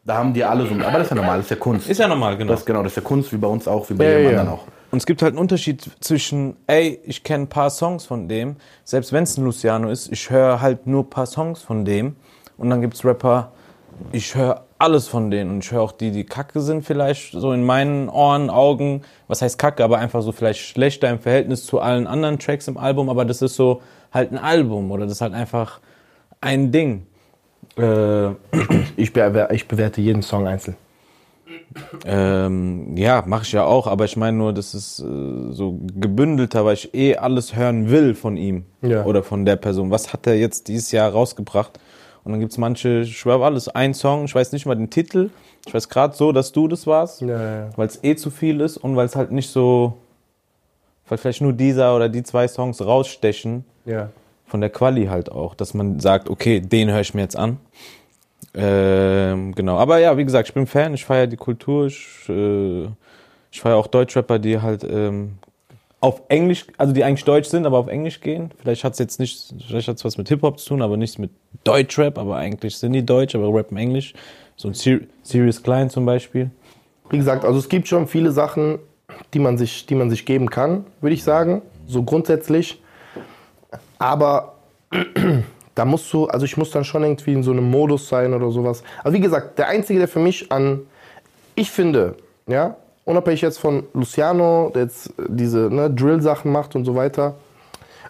[0.05, 1.89] Da haben die alle so, aber das ist ja normal, das ist ja Kunst.
[1.89, 2.53] Ist ja normal, genau.
[2.53, 4.39] Das, genau, das ist ja Kunst, wie bei uns auch, wie bei Ja, jedem ja,
[4.39, 4.63] anderen auch.
[4.91, 8.55] Und es gibt halt einen Unterschied zwischen, ey, ich kenne ein paar Songs von dem,
[8.83, 12.15] selbst wenn es ein Luciano ist, ich höre halt nur ein paar Songs von dem.
[12.57, 13.51] Und dann gibt's Rapper,
[14.11, 17.51] ich höre alles von denen und ich höre auch die, die kacke sind vielleicht so
[17.51, 19.01] in meinen Ohren, Augen.
[19.27, 22.77] Was heißt kacke, aber einfach so vielleicht schlechter im Verhältnis zu allen anderen Tracks im
[22.77, 25.79] Album, aber das ist so halt ein Album oder das ist halt einfach
[26.41, 27.05] ein Ding.
[27.77, 28.29] Äh,
[28.95, 30.75] Ich, bewer ich bewerte jeden Song einzeln.
[32.05, 36.65] Ähm, ja, mache ich ja auch, aber ich meine nur, das ist äh, so gebündelter,
[36.65, 39.05] weil ich eh alles hören will von ihm Ja.
[39.05, 39.91] oder von der Person.
[39.91, 41.79] Was hat er jetzt dieses Jahr rausgebracht?
[42.23, 45.29] Und dann gibt's manche, ich schwör alles, ein Song, ich weiß nicht mal den Titel.
[45.65, 47.69] Ich weiß gerade so, dass du das warst, ja, ja.
[47.75, 49.93] weil es eh zu viel ist und weil es halt nicht so,
[51.07, 54.09] weil vielleicht nur dieser oder die zwei Songs rausstechen Ja.
[54.45, 57.57] von der Quali halt auch, dass man sagt, okay, den höre ich mir jetzt an.
[58.55, 62.85] Ähm, genau, aber ja, wie gesagt, ich bin Fan, ich feiere die Kultur, ich, äh,
[63.51, 65.33] ich feiere auch Deutschrapper, die halt ähm,
[66.01, 68.51] auf Englisch, also die eigentlich deutsch sind, aber auf Englisch gehen.
[68.57, 71.31] Vielleicht hat's jetzt nicht, vielleicht hat's was mit Hip-Hop zu tun, aber nichts mit
[71.63, 74.13] Deutschrap, aber eigentlich sind die deutsch, aber rappen Englisch.
[74.55, 76.51] So ein Sir Serious Klein zum Beispiel.
[77.09, 78.79] Wie gesagt, also es gibt schon viele Sachen,
[79.33, 81.61] die man sich, die man sich geben kann, würde ich sagen.
[81.87, 82.81] So grundsätzlich.
[83.97, 84.55] Aber
[85.79, 88.51] da musst du, also ich muss dann schon irgendwie in so einem Modus sein oder
[88.51, 88.83] sowas.
[89.01, 90.81] Aber wie gesagt, der Einzige, der für mich an,
[91.55, 96.95] ich finde, ja, unabhängig jetzt von Luciano, der jetzt diese ne, Drill-Sachen macht und so
[96.95, 97.35] weiter,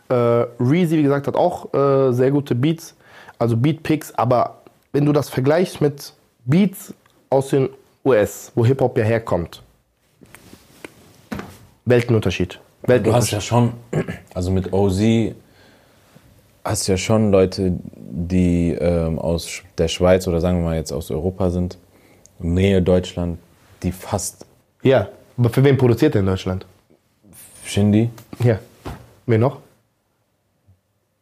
[0.09, 2.95] äh, Reezy, wie gesagt, hat auch äh, sehr gute Beats,
[3.37, 6.13] also Beat-Picks, aber wenn du das vergleichst mit
[6.45, 6.91] Beats
[7.29, 7.69] aus den
[8.03, 9.61] US, wo Hip-Hop ja herkommt,
[11.85, 12.53] Weltenunterschied.
[12.53, 13.31] Du hast Weltenunterschied.
[13.33, 13.73] ja schon,
[14.33, 15.35] also mit OZ
[16.69, 21.09] hast ja schon Leute, die ähm, aus der Schweiz oder sagen wir mal jetzt aus
[21.09, 21.77] Europa sind,
[22.37, 23.39] Nähe Deutschland,
[23.83, 24.45] die fast
[24.83, 26.65] Ja, aber für wen produziert er in Deutschland?
[27.65, 28.09] Shindy.
[28.43, 28.59] Ja.
[29.25, 29.59] Wer noch?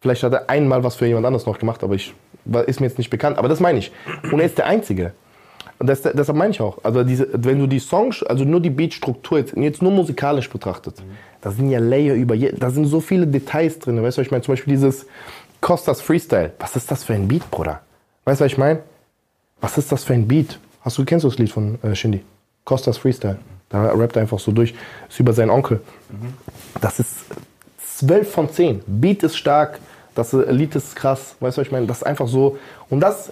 [0.02, 2.14] Vielleicht hat er einmal was für jemand anderes noch gemacht, aber ich
[2.66, 3.38] ist mir jetzt nicht bekannt.
[3.38, 3.92] Aber das meine ich.
[4.32, 5.14] Und er ist der Einzige.
[5.80, 6.78] Und das, deshalb meine ich auch.
[6.84, 10.96] Also diese, wenn du die Songs, also nur die Beatstruktur jetzt, jetzt nur musikalisch betrachtet,
[11.42, 14.02] da sind ja Layer über, da sind so viele Details drin.
[14.02, 14.44] Weißt du, was ich meine?
[14.44, 15.06] Zum Beispiel dieses
[15.62, 16.54] Costas Freestyle.
[16.60, 17.82] Was ist das für ein Beat, Bruder?
[18.26, 18.80] Weißt du, was ich meine?
[19.62, 20.60] Was ist das für ein Beat?
[20.82, 22.24] Hast du, kennst du das Lied von äh, Shindy?
[22.66, 23.38] Costas Freestyle.
[23.70, 24.74] Da rappt er einfach so durch.
[25.10, 25.82] Ist über seinen Onkel.
[26.82, 27.16] Das ist
[27.98, 28.82] 12 von 10.
[28.86, 29.80] Beat ist stark,
[30.16, 31.86] das Lied ist krass, weißt du, was ich meine?
[31.86, 32.58] Das ist einfach so.
[32.90, 33.32] Und das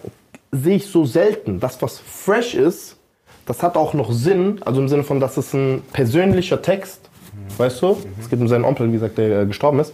[0.56, 1.60] sehe ich so selten.
[1.60, 2.98] Das, was fresh ist,
[3.46, 7.10] das hat auch noch Sinn, also im Sinne von, das ist ein persönlicher Text,
[7.58, 7.98] weißt du?
[8.20, 9.94] Es geht um seinen Onkel, wie gesagt, der äh, gestorben ist.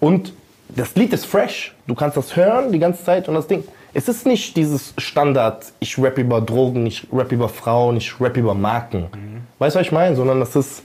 [0.00, 0.32] Und
[0.68, 1.74] das Lied ist fresh.
[1.86, 3.64] Du kannst das hören die ganze Zeit und das Ding.
[3.94, 8.38] Es ist nicht dieses Standard, ich rap über Drogen, ich rap über Frauen, ich rap
[8.38, 9.08] über Marken.
[9.58, 10.16] Weißt du, was ich meine?
[10.16, 10.82] Sondern das ist,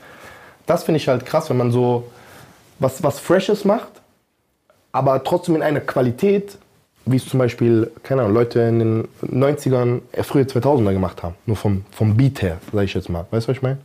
[0.66, 2.04] das finde ich halt krass, wenn man so
[2.80, 3.90] was, was Freshes macht,
[4.92, 6.58] aber trotzdem in einer Qualität,
[7.08, 11.36] wie es zum Beispiel, keine Ahnung, Leute in den 90ern, äh, frühe 2000er gemacht haben.
[11.46, 13.26] Nur vom, vom Beat her, sag ich jetzt mal.
[13.32, 13.78] Weißt du, was ich meine?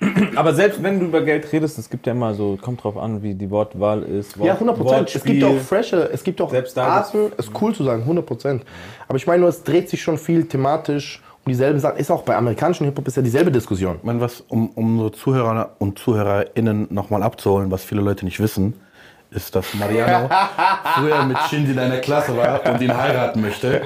[0.36, 3.22] Aber selbst wenn du über Geld redest, es gibt ja immer so, kommt drauf an,
[3.22, 4.38] wie die Wortwahl ist.
[4.38, 5.14] Wort, Ja, 100 Prozent.
[5.14, 8.64] Es gibt auch freshe, es gibt auch Arten, ist cool zu sagen, 100 Prozent.
[9.08, 11.98] Aber ich meine nur, es dreht sich schon viel thematisch um dieselben Sachen.
[11.98, 13.96] Ist auch bei amerikanischen Hip-Hop ist ja dieselbe Diskussion.
[13.96, 18.40] Ich meine, was, um, um so Zuhörer und ZuhörerInnen nochmal abzuholen, was viele Leute nicht
[18.40, 18.74] wissen,
[19.30, 20.28] ist, dass Mariano
[20.94, 23.82] früher mit Shindy in einer Klasse war und ihn heiraten möchte.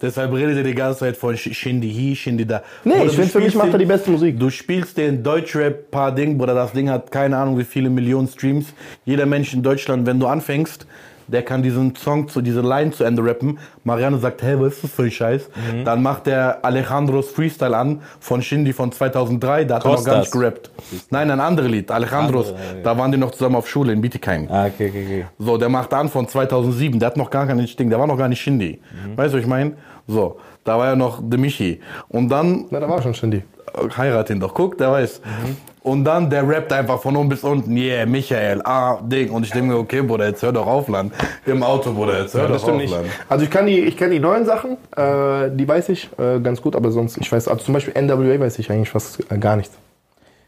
[0.00, 2.62] Deshalb redet er die ganze Zeit von Sh- Shindy hier, Shindy da.
[2.84, 4.38] Nee, Bruder, ich finde, für mich macht er die beste Musik.
[4.38, 8.66] Du spielst den Deutschrap-Paar-Ding, Bruder, das Ding hat keine Ahnung wie viele Millionen Streams.
[9.04, 10.86] Jeder Mensch in Deutschland, wenn du anfängst,
[11.28, 13.58] der kann diesen Song, zu, diese Line zu Ende rappen.
[13.84, 15.48] Mariano sagt, hey, was ist das für ein Scheiß?
[15.72, 15.84] Mhm.
[15.84, 20.18] Dann macht der Alejandros Freestyle an von Shindy von 2003, da hat er noch gar
[20.18, 20.40] nicht Kostas.
[20.40, 20.70] gerappt.
[21.10, 22.82] Nein, ein anderes Lied, Alejandros, Andere, ja.
[22.82, 24.46] da waren die noch zusammen auf Schule in Bietigheim.
[24.50, 25.26] Ah, okay, okay, okay.
[25.38, 28.18] So, der macht an von 2007, der hat noch gar keinen Ding, der war noch
[28.18, 28.80] gar nicht Shindy.
[29.06, 29.16] Mhm.
[29.16, 29.72] Weißt du, was ich meine?
[30.06, 31.80] So, da war ja noch der Michi.
[32.08, 33.42] Und dann Na, da war schon Shindy.
[33.96, 35.20] Heirat ihn doch, guck, der weiß.
[35.82, 39.30] Und dann der rappt einfach von oben bis unten, yeah, Michael, ah, Ding.
[39.30, 41.12] Und ich denke mir, okay, Bruder, jetzt hör doch auf, Land.
[41.44, 43.06] Im Auto, Bruder, jetzt hör doch auf, Land.
[43.28, 46.62] Also ich kann die, ich kenne die neuen Sachen, äh, die weiß ich äh, ganz
[46.62, 49.56] gut, aber sonst, ich weiß, also zum Beispiel NWA weiß ich eigentlich fast äh, gar
[49.56, 49.76] nichts.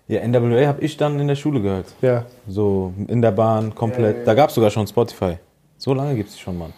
[0.07, 1.87] Ja, NWA habe ich dann in der Schule gehört.
[2.03, 2.27] Ja.
[2.47, 4.27] So in der Bahn, komplett.
[4.27, 5.39] Da gab es sogar schon Spotify.
[5.79, 6.75] So lange gibt es schon, Mann.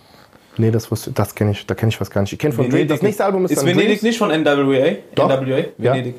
[0.58, 2.32] Nee, das wusste, das kenne ich, da kenne ich was gar nicht.
[2.32, 4.02] Ich kenne von Drake, das nächste Album ist, ist Venedig Dreams.
[4.02, 4.96] nicht von NWA?
[5.14, 5.28] Doch.
[5.28, 5.58] NWA?
[5.78, 5.92] Ja.
[5.92, 6.14] Venedig.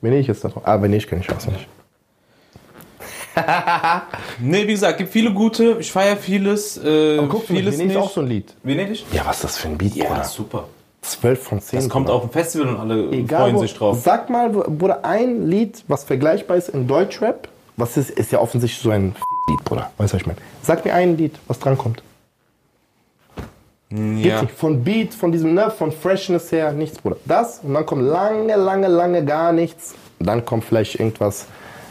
[0.00, 0.52] Venedig ist das.
[0.62, 1.66] Ah, Venedig kenne ich auch nicht.
[4.40, 5.76] Nee, wie gesagt, gibt viele gute.
[5.78, 6.76] Ich feiere vieles.
[6.82, 7.96] Äh, Aber guck vieles Venedig ist nicht.
[7.96, 8.52] auch so ein Lied.
[8.64, 9.04] Venedig?
[9.12, 10.24] Ja, was ist das für ein Beat, Ja, Bruder?
[10.24, 10.64] super.
[11.02, 11.78] 12 von 10.
[11.78, 12.16] Das kommt Bruder.
[12.16, 14.00] auf dem Festival und alle Egal, freuen wo, sich drauf.
[14.02, 17.48] Sag mal, Bruder, ein Lied, was vergleichbar ist in Deutschrap.
[17.76, 19.14] Was ist, ist ja offensichtlich so ein
[19.48, 19.90] Lied, Bruder.
[19.98, 20.38] Weißt du, was ich meine?
[20.62, 22.02] Sag mir ein Lied, was drankommt.
[23.90, 24.46] Ja.
[24.46, 27.16] Von Beat, von diesem, ne, von Freshness her, nichts, Bruder.
[27.24, 29.94] Das und dann kommt lange, lange, lange gar nichts.
[30.18, 31.46] Dann kommt vielleicht irgendwas,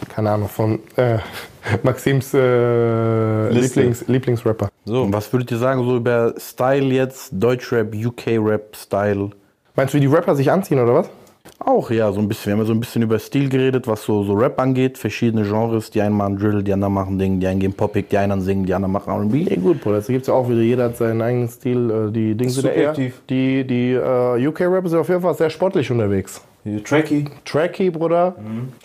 [0.09, 1.17] keine Ahnung, von äh,
[1.83, 3.49] Maxims äh.
[3.49, 4.69] Lieblings, Lieblingsrapper.
[4.85, 5.03] So.
[5.03, 9.31] Und was würdet ihr sagen, so über Style jetzt, Deutschrap, UK-Rap, Style?
[9.75, 11.09] Meinst du, wie die Rapper sich anziehen oder was?
[11.67, 12.45] Auch, ja, so ein bisschen.
[12.45, 14.97] Wir haben ja so ein bisschen über Stil geredet, was so, so Rap angeht.
[14.97, 15.91] Verschiedene Genres.
[15.91, 18.65] Die einen machen Drill, die anderen machen Ding, die einen gehen Poppig, die anderen singen,
[18.65, 19.41] die anderen machen R&B.
[19.43, 21.91] Ja gut, Bruder, jetzt gibt's ja auch wieder, jeder hat seinen eigenen Stil.
[21.91, 23.11] Äh, die Dings sind ja eher, die,
[23.67, 26.41] die äh, UK-Rapper sind auf jeden Fall sehr sportlich unterwegs.
[26.85, 27.25] Tracky.
[27.43, 28.35] Tracky, Bruder.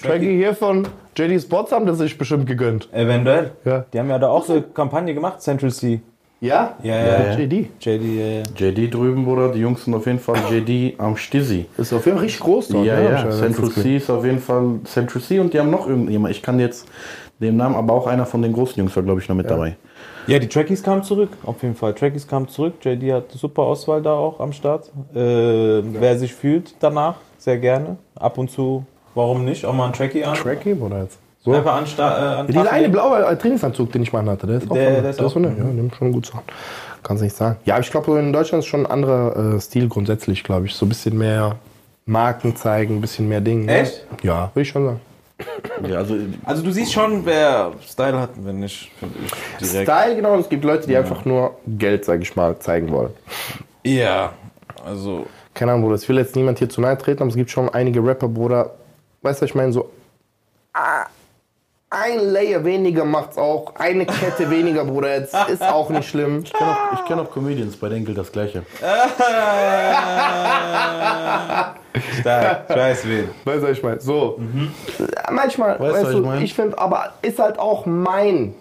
[0.01, 2.89] Tracky hier von JD Spots haben das sich bestimmt gegönnt.
[2.93, 3.53] Eventuell.
[3.65, 3.85] Ja.
[3.93, 6.01] Die haben ja da auch so eine Kampagne gemacht, Central C.
[6.43, 6.77] Ja?
[6.83, 7.39] Ja, ja, ja.
[7.39, 7.69] JD.
[7.81, 8.43] JD, ja, ja.
[8.57, 11.67] JD drüben, Bruder, die Jungs sind auf jeden Fall JD am Stizzy.
[11.79, 12.85] Ist auf jeden Fall richtig groß dort.
[12.85, 13.11] Ja, ne?
[13.11, 16.35] ja, Central C ist auf jeden Fall Central C und die haben noch irgendjemand.
[16.35, 16.89] Ich kann jetzt
[17.39, 19.77] den Namen, aber auch einer von den großen Jungs war, glaube ich, noch mit dabei.
[20.27, 21.95] Ja, die Trackies kamen zurück, auf jeden Fall.
[21.95, 22.75] Trackies kamen zurück.
[22.83, 24.91] JD hat super Auswahl da auch am Start.
[25.15, 27.99] Äh, Wer sich fühlt danach, sehr gerne.
[28.17, 29.65] Ab und zu, warum nicht?
[29.65, 30.35] Auch mal ein Trackie an.
[30.35, 31.22] Tracky, Bruder, jetzt.
[31.45, 31.53] So.
[31.53, 34.59] Einfach an, Sta- äh, an Dieser eine blaue äh, Trainingsanzug, den ich mal hatte, der
[34.59, 36.41] ist auch, Der- von- der ist der auch- von der, ja, nimmt schon gut an.
[37.03, 37.57] Kannst nicht sagen.
[37.65, 40.75] Ja, ich glaube, in Deutschland ist schon ein anderer äh, Stil grundsätzlich, glaube ich.
[40.75, 41.57] So ein bisschen mehr
[42.07, 43.65] Marken zeigen, ein bisschen mehr Dinge.
[43.67, 43.81] ne?
[43.81, 44.07] Echt?
[44.23, 45.01] Ja, würde ich schon sagen.
[45.89, 49.91] Ja, also Also du siehst schon, wer Style hat, wenn nicht, finde ich direkt.
[49.91, 50.37] Style, genau.
[50.39, 53.11] Es gibt Leute, die einfach nur Geld, sage ich mal, zeigen wollen.
[53.83, 54.33] Ja,
[54.87, 55.97] also Keine Ahnung, Bruder.
[55.97, 58.71] Ich will jetzt niemand hier zu nahe treten, aber es gibt schon einige Rapper, Bruder.
[59.23, 59.73] Weißt du, was ich meine?
[59.73, 59.91] So.
[62.13, 63.75] Ein Layer weniger macht's auch.
[63.77, 65.17] Eine Kette weniger, Bruder.
[65.19, 66.43] Jetzt ist auch nicht schlimm.
[66.45, 68.65] ich kenne auch, ich kenn auch Comedians, bei denen gilt das Gleiche.
[72.21, 73.31] stark, ich weiß wen.
[73.45, 74.01] Weißt du, was ich meine?
[74.01, 74.39] So.
[75.31, 76.43] Manchmal, Weißt du, weißt du, ich mein?
[76.43, 78.53] ich finde, aber ist halt auch mein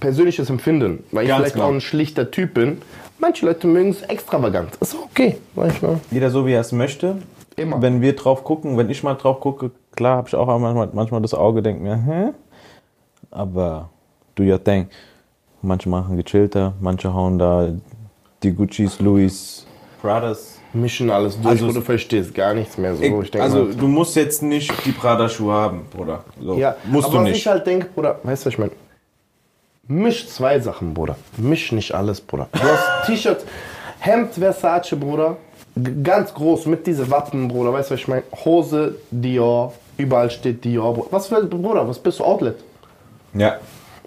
[0.00, 1.66] persönliches Empfinden, weil ich Ganz vielleicht genau.
[1.66, 2.82] auch ein schlichter Typ bin.
[3.18, 4.74] Manche Leute mögen es extravagant.
[4.80, 6.00] Ist okay, sag ich mal.
[6.10, 7.18] Jeder so, wie er es möchte.
[7.56, 7.82] Immer.
[7.82, 11.20] Wenn wir drauf gucken, wenn ich mal drauf gucke, klar habe ich auch manchmal, manchmal
[11.22, 12.28] das Auge, denke mir, hä?
[13.30, 13.90] Aber
[14.34, 14.88] do your thing.
[15.60, 17.68] Manche machen gechillter, manche hauen da
[18.42, 19.66] die Guccis, Louis,
[20.00, 20.58] Pradas.
[20.74, 22.96] Mischen alles durch, Also du verstehst gar nichts mehr.
[22.96, 26.24] So, ich denk also mal, du musst jetzt nicht die Prada-Schuhe haben, Bruder.
[26.40, 26.54] So.
[26.54, 27.36] Ja, musst aber du was nicht.
[27.38, 28.72] ich halt denke, Bruder, weißt du, was ich meine?
[29.86, 31.16] Misch zwei Sachen, Bruder.
[31.36, 32.48] Misch nicht alles, Bruder.
[32.52, 33.44] Du hast T-Shirt,
[34.00, 35.36] Hemd Versace, Bruder.
[36.02, 37.72] Ganz groß mit diese Wappen, Bruder.
[37.72, 38.22] Weißt du, was ich meine?
[38.44, 39.72] Hose Dior.
[39.96, 40.92] Überall steht Dior.
[40.94, 41.08] Bruder.
[41.10, 42.56] Was für, Bruder, was bist du, Outlet?
[43.34, 43.56] ja.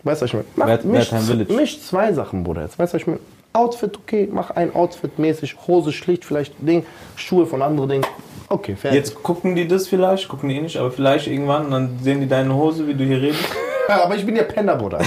[0.03, 0.45] Weißt du, was ich meine?
[0.55, 2.61] Mach, Wert- misch, zwei Sachen, Bruder.
[2.61, 3.19] Jetzt weißt du, was ich meine?
[3.53, 5.55] Outfit, okay, mach ein Outfit mäßig.
[5.65, 6.85] Hose schlicht, vielleicht Ding.
[7.15, 8.05] Schuhe von anderen Dingen.
[8.49, 8.99] Okay, fertig.
[8.99, 12.27] Jetzt gucken die das vielleicht, gucken die eh nicht, aber vielleicht irgendwann, dann sehen die
[12.27, 13.39] deine Hose, wie du hier redest.
[13.87, 14.99] Aber ich bin ja Penner, Bruder.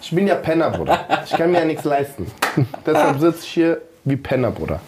[0.00, 1.00] Ich bin ja Penner, Bruder.
[1.26, 2.26] Ich kann mir ja nichts leisten.
[2.86, 4.80] Deshalb sitze ich hier wie Penner, Bruder.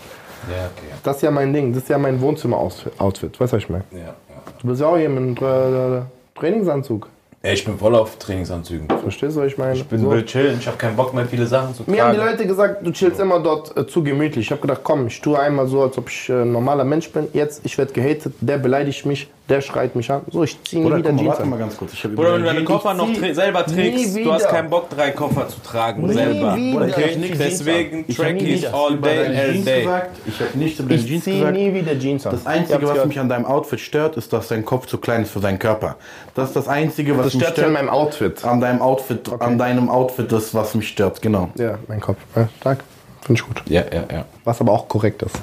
[0.50, 0.92] Ja, okay.
[1.02, 1.72] Das ist ja mein Ding.
[1.72, 3.40] Das ist ja mein Wohnzimmer-Outfit.
[3.40, 3.84] Weißt du, was ich meine?
[3.92, 4.14] Ja, ja.
[4.60, 7.08] Du bist ja auch hier mit einem äh, Trainingsanzug.
[7.42, 8.88] Ey, ich bin voll auf Trainingsanzügen.
[8.88, 9.74] Verstehst du, was ich meine?
[9.74, 10.10] Ich bin So.
[10.10, 11.92] will chillen, ich habe keinen Bock mehr, viele Sachen zu tragen.
[11.94, 14.46] Mir haben die Leute gesagt, du chillst immer dort äh, zu gemütlich.
[14.46, 17.10] Ich habe gedacht, komm, ich tue einmal so, als ob ich äh, ein normaler Mensch
[17.12, 17.28] bin.
[17.34, 20.22] Jetzt, ich werde gehatet, der beleidigt mich, der schreit mich an.
[20.32, 21.50] So, ich ziehe nie Oder wieder mal, Jeans warte an.
[21.50, 21.92] mal ganz kurz.
[21.92, 25.10] Ich Oder wenn du deine Koffer noch tra selber trägst, du hast keinen Bock, drei
[25.10, 26.56] Koffer zu tragen, Nie selber.
[26.56, 26.86] wieder.
[26.88, 27.34] Ich Okay?
[27.38, 29.80] Deswegen Ich hab nie Trackies wieder all day, all Jeans day.
[29.82, 30.10] gesagt.
[30.26, 31.56] Ich habe nichts über deine Ich Jeans ziehe gesagt.
[31.56, 32.32] nie wieder Jeans an.
[32.32, 33.06] Das Einzige, was gehört.
[33.08, 35.96] mich an deinem Outfit stört, ist, dass dein Kopf zu klein ist für seinen Körper.
[36.34, 38.44] Das ist das Einzige, was Das mich stört ja an meinem Outfit.
[38.44, 41.50] An deinem Outfit, an deinem Outfit, das, was mich stört, genau.
[41.56, 42.16] Ja, mein Kopf.
[42.34, 42.82] Ja, stark.
[43.20, 43.62] Finde ich gut.
[43.66, 44.24] Ja, ja, ja.
[44.44, 45.36] Was aber auch korrekt ist.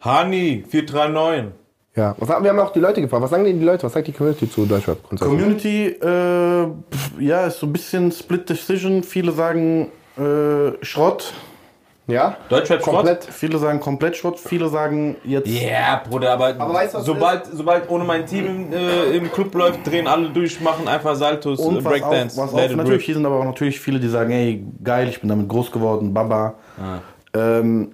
[0.00, 1.52] Hani, 439.
[1.94, 2.14] Ja.
[2.18, 3.22] Was, wir haben auch die Leute gefragt.
[3.22, 3.84] Was sagen denn die Leute?
[3.84, 5.38] Was sagt die Community zu Deutschrap grundsätzlich?
[5.38, 9.02] Community, äh, pf, ja, ist so ein bisschen Split Decision.
[9.02, 11.34] Viele sagen äh, Schrott,
[12.06, 12.36] ja?
[12.48, 12.94] Deutschrap Schrott?
[12.94, 13.24] Komplett.
[13.24, 15.48] viele sagen komplett Schrott, viele sagen jetzt.
[15.48, 19.54] Ja, yeah, Bruder, aber, Aber weißt sobald, sobald ohne mein Team im, äh, im Club
[19.54, 22.40] läuft, drehen alle durch, machen einfach Saltos, äh, Und was Breakdance.
[22.40, 25.20] auch, was auch natürlich, hier sind aber auch natürlich viele, die sagen, ey, geil, ich
[25.20, 26.54] bin damit groß geworden, Baba.
[26.78, 26.98] Ah.
[27.38, 27.92] Ähm,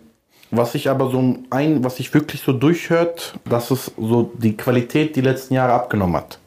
[0.50, 5.16] was ich aber so ein, was sich wirklich so durchhört, dass es so die Qualität
[5.16, 6.38] die letzten Jahre abgenommen hat.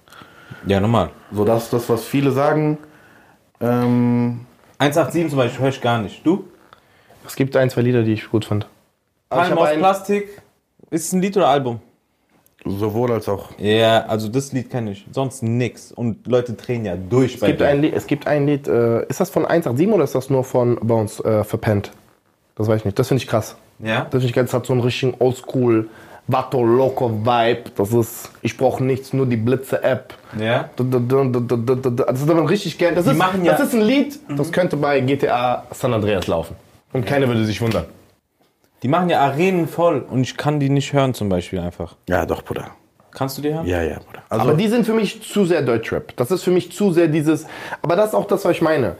[0.65, 1.09] Ja, normal.
[1.31, 2.77] So das ist das, was viele sagen.
[3.59, 4.41] Ähm,
[4.79, 6.25] 187 zum Beispiel höre ich gar nicht.
[6.25, 6.45] Du?
[7.25, 8.63] Es gibt ein, zwei Lieder, die ich gut fand.
[8.63, 10.41] Ich Palm hab aus Plastik.
[10.89, 11.79] Ist es ein Lied oder Album?
[12.65, 13.49] sowohl als auch.
[13.57, 15.05] Ja, also das Lied kenne ich.
[15.11, 15.91] Sonst nix.
[15.91, 19.19] Und Leute drehen ja durch Es gibt, ein Lied, es gibt ein Lied, äh, ist
[19.19, 21.91] das von 187 oder ist das nur von Bones äh, verpennt?
[22.55, 22.99] Das weiß ich nicht.
[22.99, 23.55] Das finde ich krass.
[23.83, 24.07] Ja?
[24.09, 24.31] Das ich.
[24.33, 25.89] Das hat so einen richtigen Oldschool
[26.27, 27.71] Vato Loco Vibe.
[27.75, 30.13] Das ist, ich brauche nichts, nur die Blitze-App.
[30.39, 30.69] Ja?
[30.75, 32.93] Das ist aber richtig geil.
[32.95, 36.55] Das, ist, machen ja- das ist ein Lied, das könnte bei GTA San Andreas laufen.
[36.93, 37.85] Und keiner würde sich wundern.
[38.83, 41.95] Die machen ja Arenen voll und ich kann die nicht hören zum Beispiel einfach.
[42.09, 42.71] Ja, doch, Bruder.
[43.11, 43.65] Kannst du die hören?
[43.67, 44.23] Ja, ja, Bruder.
[44.29, 46.15] Also, aber die sind für mich zu sehr Deutschrap.
[46.15, 47.45] Das ist für mich zu sehr dieses.
[47.81, 48.95] Aber das ist auch das, was ich meine.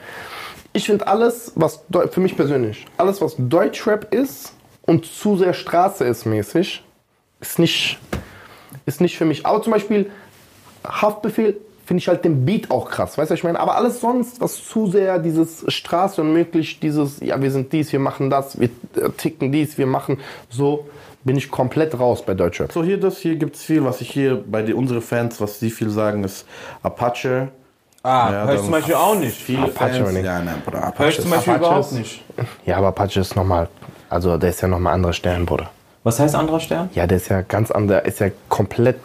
[0.73, 4.53] Ich finde alles, was für mich persönlich, alles, was Deutschrap ist
[4.83, 6.83] und zu sehr Straße ist mäßig,
[7.39, 7.99] ist nicht,
[8.85, 9.45] ist nicht für mich.
[9.45, 10.09] Aber zum Beispiel
[10.85, 13.59] Haftbefehl finde ich halt den Beat auch krass, weißt du, was ich meine?
[13.59, 17.91] Aber alles sonst, was zu sehr dieses Straße und möglich dieses, ja, wir sind dies,
[17.91, 20.19] wir machen das, wir äh, ticken dies, wir machen
[20.49, 20.87] so,
[21.23, 22.71] bin ich komplett raus bei Deutschrap.
[22.71, 25.69] so hier, das hier gibt's viel, was ich hier bei den, unsere Fans, was sie
[25.69, 26.45] viel sagen, ist
[26.81, 27.49] Apache.
[28.03, 29.35] Ah, Ja, hör ich zum Beispiel auch nicht.
[29.39, 30.13] Viele Apache Fans.
[30.13, 30.25] nicht?
[30.25, 30.79] Ja, nein, Bruder.
[30.79, 32.23] Hör Apache ich zum ist, Beispiel Apache überhaupt ist- nicht.
[32.65, 33.67] Ja, aber Apache ist nochmal,
[34.11, 35.69] also der ist ja nochmal anderer Stern, Bruder.
[36.03, 36.89] Was heißt anderer Stern?
[36.93, 38.99] Ja, der ist ja ganz anders, ist ja komplett.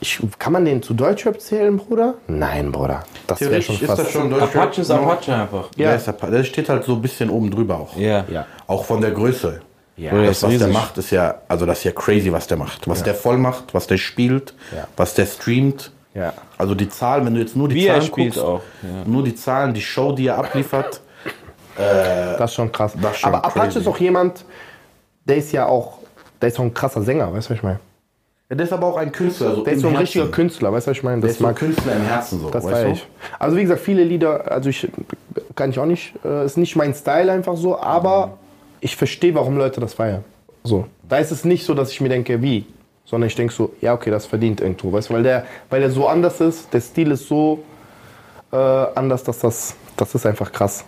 [0.00, 2.14] Ich, kann man den zu Deutschrap zählen, Bruder?
[2.26, 3.04] Nein, Bruder.
[3.26, 4.00] Das wäre schon ist fast.
[4.00, 4.56] das schon Deutschrap.
[4.56, 5.68] Apache ist Apache einfach.
[5.76, 5.84] Ja.
[5.84, 5.88] Ja.
[5.90, 7.96] Der, ist Apa- der steht halt so ein bisschen oben drüber auch.
[7.96, 8.24] Ja.
[8.30, 8.44] Ja.
[8.66, 9.60] Auch von der Größe.
[9.96, 10.10] Ja.
[10.10, 12.56] Bruder, Das, ist was der macht, ist ja, also das ist ja crazy, was der
[12.58, 12.86] macht.
[12.88, 14.88] Was der voll macht, was der spielt, Ja.
[14.96, 15.92] was der streamt.
[16.14, 16.32] Ja.
[16.58, 18.88] Also die Zahlen, wenn du jetzt nur die Wie er Zahlen spielt guckst, auch, ja.
[19.06, 21.00] nur die Zahlen, die Show, die er abliefert,
[21.76, 22.94] Das ist schon krass.
[22.94, 23.78] Ist schon aber Apache crazy.
[23.80, 24.44] ist auch jemand,
[25.24, 25.98] der ist ja auch,
[26.40, 27.80] der ist auch ein krasser Sänger, weißt du, was ich meine?
[28.50, 29.54] ja, der ist aber auch ein Künstler.
[29.54, 30.02] So Der ist so ein Herzen.
[30.02, 31.20] richtiger Künstler, weißt du, was ich meine?
[31.22, 32.90] Der ist so ein Künstler im Herzen so, Das weißt du?
[32.90, 33.06] ich.
[33.38, 34.88] Also wie gesagt, viele Lieder, also ich
[35.56, 38.36] kann ich auch nicht, äh, ist nicht mein Style einfach so, aber
[38.80, 40.24] ich verstehe, warum Leute das feiern.
[40.62, 42.66] So, da ist es nicht so, dass ich mir denke, wie,
[43.06, 45.90] sondern ich denke so, ja okay, das verdient irgendwo, weißt du, weil der, weil der
[45.90, 47.60] so anders ist, der Stil ist so
[48.52, 50.84] äh, anders, dass das, das ist einfach krass.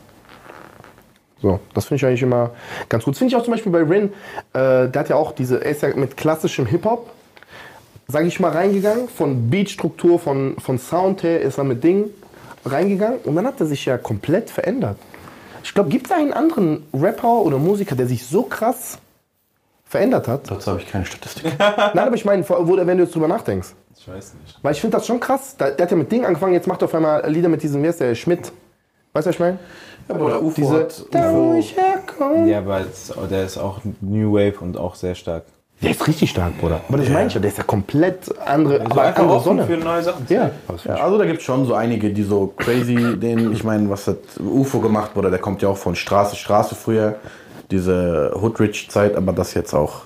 [1.47, 2.51] So, das finde ich eigentlich immer
[2.89, 3.15] ganz gut.
[3.15, 4.13] Das finde ich auch zum Beispiel bei Rin,
[4.53, 7.09] äh, der hat ja auch diese, er ist ja mit klassischem Hip-Hop,
[8.09, 9.09] sage ich mal, reingegangen.
[9.09, 12.07] Von Beatstruktur, von, von Sound her ist er mit Ding
[12.65, 13.21] reingegangen.
[13.21, 14.97] Und dann hat er sich ja komplett verändert.
[15.63, 18.99] Ich glaube, gibt es einen anderen Rapper oder Musiker, der sich so krass
[19.85, 20.51] verändert hat?
[20.51, 21.45] Dazu habe ich keine Statistik.
[21.61, 23.69] Nein, aber ich meine, wo, wenn du jetzt drüber nachdenkst.
[23.97, 24.59] Ich weiß nicht.
[24.63, 25.57] Weil ich finde das schon krass.
[25.57, 27.85] Der, der hat ja mit Ding angefangen, jetzt macht er auf einmal Lieder mit diesem,
[27.85, 28.51] wer ist der, Schmidt.
[29.13, 29.59] Weißt du, was ich meine?
[30.09, 32.49] Ja, Bruder, UFO Diese, hat, da wo UFO, ich herkomme.
[32.51, 35.45] Ja, aber es- der ist auch New Wave und auch sehr stark.
[35.83, 36.81] Der ist richtig stark, Bruder.
[36.89, 39.67] Aber das meine ich ja, der ist ja komplett andere, Also aber andere Sonne.
[39.67, 40.25] für neue Sachen.
[40.31, 40.51] Ja,
[40.87, 44.07] ja, also da gibt es schon so einige, die so crazy, den, ich meine, was
[44.07, 47.17] hat UFO gemacht, Bruder, der kommt ja auch von Straße, Straße früher,
[47.71, 50.03] diese Hoodrich-Zeit, aber das jetzt auch.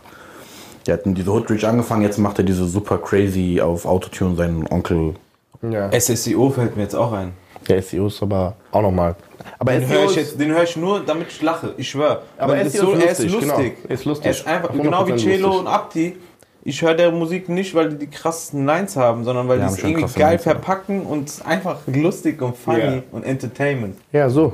[0.87, 4.67] Der hat in diese Hoodrich angefangen, jetzt macht er diese super crazy auf Autotune seinen
[4.73, 5.15] Onkel.
[5.63, 5.89] ja.
[5.93, 7.33] SSIO fällt mir jetzt auch ein.
[7.71, 9.15] Der SEO ist aber auch nochmal.
[9.59, 11.75] Aber Den höre ich, ist, jetzt- den ich nur, damit ich lache.
[11.77, 12.23] Ich schwöre.
[12.39, 13.77] Aber SEO ist er ist lustig, lustig.
[13.83, 13.95] genau.
[13.95, 14.27] Ist lustig.
[14.27, 15.61] Er ist einfach, 100% genau wie Cello lustig.
[15.61, 16.17] und Abdi.
[16.63, 19.67] Ich höre der Musik nicht, weil die die krassesten Lines haben, sondern weil Die die
[19.67, 23.03] haben es irgendwie geil Lines, verpacken und es ist einfach lustig und funny Ja.
[23.13, 23.97] und Entertainment.
[24.13, 24.53] ja, so.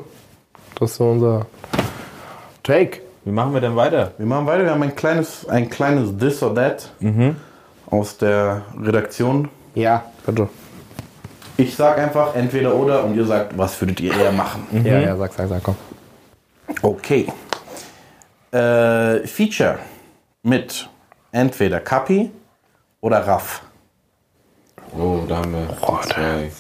[0.79, 1.47] Das ist so unser
[2.63, 3.01] Take.
[3.25, 4.13] Wie machen wir denn weiter?
[4.19, 6.91] Wir machen weiter, wir haben ein kleines, ein kleines This or That
[7.91, 9.49] aus der Redaktion.
[9.75, 10.49] Ja, bitte.
[11.59, 14.67] Ich sag einfach entweder oder und ihr sagt, was würdet ihr eher machen?
[14.85, 15.77] Ja, ja, sag, sag, sag, komm.
[16.83, 17.27] Okay.
[18.53, 19.79] Äh, Feature
[20.43, 20.89] mit
[21.33, 22.31] entweder Kapi
[23.01, 23.63] oder Raff.
[24.99, 26.51] Oh, da haben wir die zwei.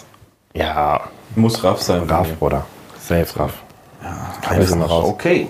[0.55, 1.01] Ja,
[1.35, 2.03] Muss Raff sein.
[2.05, 2.65] Raff, Bruder.
[2.99, 3.63] Safe Raff.
[4.43, 5.09] Keines sind wir raus.
[5.09, 5.49] Okay.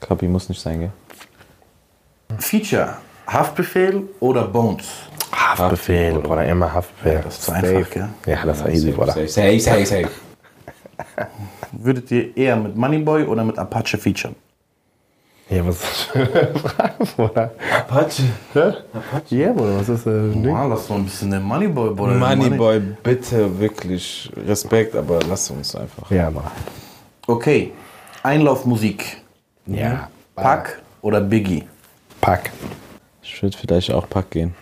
[0.00, 0.92] Kapi muss nicht sein, gell?
[2.38, 2.96] Feature
[3.26, 4.86] Haftbefehl oder Bones?
[5.34, 7.20] Haftbefehl, Bruder, immer Haftbefehl.
[7.24, 8.08] Das ist zu einfach, gell?
[8.26, 9.12] Ja, das war easy, Bruder.
[9.12, 10.10] Safe, safe, safe, safe.
[11.72, 14.36] Würdet ihr eher mit Moneyboy oder mit Apache featuren?
[15.50, 17.50] Ja, was ist das für eine Frage, Bruder?
[17.76, 18.22] Apache.
[19.28, 20.32] Ja, Bruder, was ist das?
[20.32, 20.42] Ding?
[20.42, 22.14] Boah, lass mal ein bisschen den Moneyboy, Bruder.
[22.14, 26.10] Moneyboy, bitte, wirklich Respekt, aber lass uns einfach.
[26.10, 26.52] Ja, Bruder.
[27.26, 27.72] Okay.
[28.22, 29.18] Einlaufmusik.
[29.66, 30.08] Ja.
[30.34, 31.64] Pack oder Biggie?
[32.20, 32.50] Pack.
[33.22, 34.54] Ich würde vielleicht auch Pack gehen.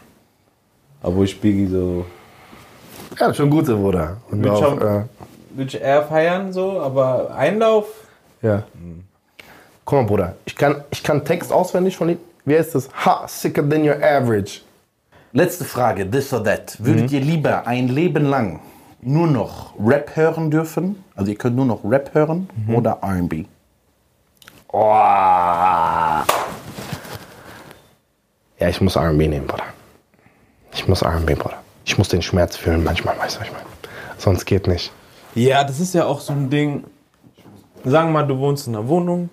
[1.03, 2.05] Obwohl ich Biggie so.
[3.13, 4.19] Ja, das ist schon gut so, Bruder.
[4.31, 5.05] Und Wird auch, schon- äh,
[5.51, 7.87] Würde ich eher feiern, so, aber Einlauf.
[8.43, 8.63] ja.
[9.85, 12.19] Guck mal, Bruder, ich kann, ich kann Text auswendig von ihm.
[12.45, 12.89] Wie heißt das?
[13.05, 14.61] Ha, sicker than your average.
[15.33, 16.77] Letzte Frage, this or that.
[16.79, 18.61] Würdet ihr lieber ein Leben lang
[19.01, 21.03] nur noch Rap hören dürfen?
[21.17, 23.45] Also ihr könnt nur noch Rap hören oder R&B?
[24.69, 24.79] Oh.
[28.59, 29.65] Ja, ich muss R&B nehmen, Bruder.
[30.75, 31.59] Ich muss R&B, Bruder.
[31.85, 33.67] Ich muss den Schmerz fühlen manchmal, weißt du, was ich meine?
[34.19, 34.93] Sonst geht nicht.
[35.35, 36.85] Ja, das ist ja auch so ein Ding.
[37.85, 39.31] Sagen wir mal, du wohnst in einer Wohnung,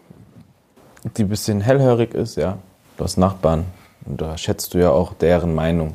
[1.03, 2.57] die ein bisschen hellhörig ist, ja.
[2.97, 3.65] Du hast Nachbarn
[4.05, 5.93] und da schätzt du ja auch deren Meinung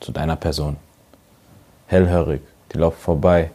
[0.00, 0.76] zu deiner Person.
[1.86, 3.50] Hellhörig, die laufen vorbei,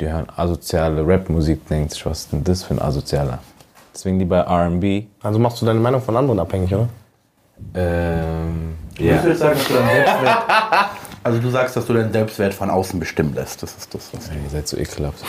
[0.00, 3.40] die hören asoziale Rapmusik, denkt sich, was ist denn das für ein Asozialer?
[3.92, 5.04] Deswegen lieber R&B.
[5.22, 6.88] Also machst du deine Meinung von anderen abhängig, oder?
[7.74, 10.44] Ähm, Ich würde sagen, dass du deinen Selbstwert,
[11.22, 13.62] also du sagst, dass du deinen Selbstwert von außen bestimmen lässt.
[13.62, 14.28] Das ist das, was.
[14.28, 15.24] Ihr seid so ekelhaft.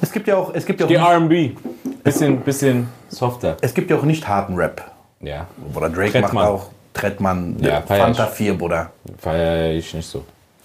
[0.00, 1.52] Es gibt ja auch, es gibt ja auch, Die R&B.
[2.02, 3.56] Bisschen, bisschen softer.
[3.60, 4.90] es gibt ja auch nicht harten Rap.
[5.20, 6.34] Ja, Bruder Drake Trettmann.
[6.34, 8.30] macht auch Trettmann, Ja, äh, feier Fanta ich.
[8.30, 8.90] 4, Bruder.
[9.18, 10.24] feiere ich nicht so.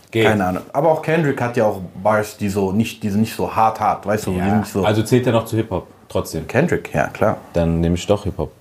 [0.09, 0.25] Geht.
[0.25, 0.63] Keine Ahnung.
[0.73, 3.79] Aber auch Kendrick hat ja auch Bars, die so nicht, die sind nicht so hart
[3.79, 4.31] hart, weißt du?
[4.31, 4.55] Die sind Ja.
[4.55, 4.83] nicht so.
[4.83, 6.47] Also zählt er noch zu Hip-Hop, trotzdem.
[6.47, 7.37] Kendrick, ja klar.
[7.53, 8.51] Dann nehme ich doch Hip-Hop.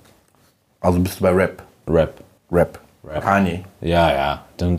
[0.81, 1.63] Also bist du bei Rap?
[1.87, 2.13] Rap.
[2.51, 2.79] Rap.
[3.03, 3.23] Rap.
[3.23, 3.63] Kanye.
[3.81, 4.43] Ja, ja.
[4.59, 4.77] I'm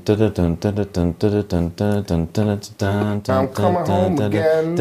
[3.53, 4.77] coming home again.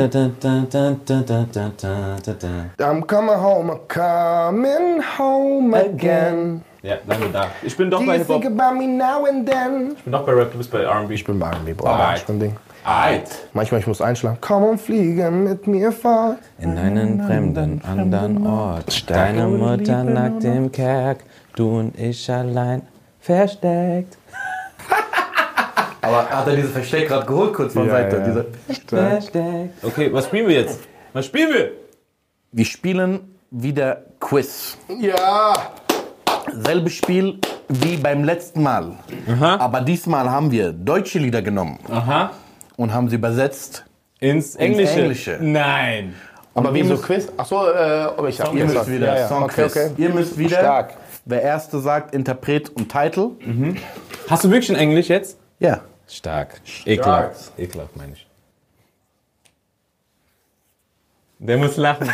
[2.79, 6.63] I'm coming home, coming home again.
[6.87, 7.47] Ja, danke da.
[7.63, 8.45] Ich bin doch Do bei Hip-Hop.
[8.45, 9.91] about me now and then?
[9.97, 11.13] Ich bin doch bei Rap, du bist bei R&B.
[11.15, 11.91] Ich bin bei R&B, Bruder.
[11.91, 12.19] Alright.
[12.19, 12.55] Ich bin Ding.
[12.85, 13.29] Alright.
[13.51, 14.37] Manchmal ich muss einschlafen.
[14.39, 16.37] Komm und fliege mit mir fort.
[16.59, 19.09] In einen fremden, anderen Ort.
[19.09, 21.25] Deine Mutter nackt im Kerk,
[21.57, 22.83] du und ich allein
[23.19, 24.17] versteckt.
[26.01, 28.15] Aber hat er dieses Versteck gerade geholt, kurz von Ja, Seite?
[28.17, 28.23] ja.
[28.23, 28.45] Diese
[28.87, 29.83] Versteckt.
[29.83, 30.79] Okay, was spielen wir jetzt?
[31.11, 31.71] Was spielen wir?
[32.53, 34.77] Wir spielen wieder Quiz.
[34.87, 35.53] Ja.
[36.51, 37.39] Selbes Spiel
[37.69, 38.93] wie beim letzten Mal.
[39.41, 42.31] Aber diesmal haben wir deutsche Lieder genommen Aha.
[42.75, 43.85] und haben sie übersetzt.
[44.19, 45.01] Ins Englische.
[45.01, 45.37] Englische.
[45.41, 46.15] Nein.
[46.55, 47.27] Aber wie so Quiz?
[47.37, 49.27] Achso, äh, ob ich Ihr müsst wieder ja, ja.
[49.27, 49.71] Songquiz.
[49.71, 50.01] Okay, okay.
[50.01, 50.57] Ihr müsst wieder.
[50.57, 50.93] Stark.
[51.25, 53.31] Wer erste sagt Interpret und Titel.
[54.27, 55.37] Hast du wirklich ein Englisch jetzt?
[55.59, 55.81] Ja.
[56.07, 56.61] Stark.
[56.85, 57.51] Ekelhaft.
[57.59, 58.25] Ekelhaft, meine ich.
[61.39, 62.09] Der muss lachen.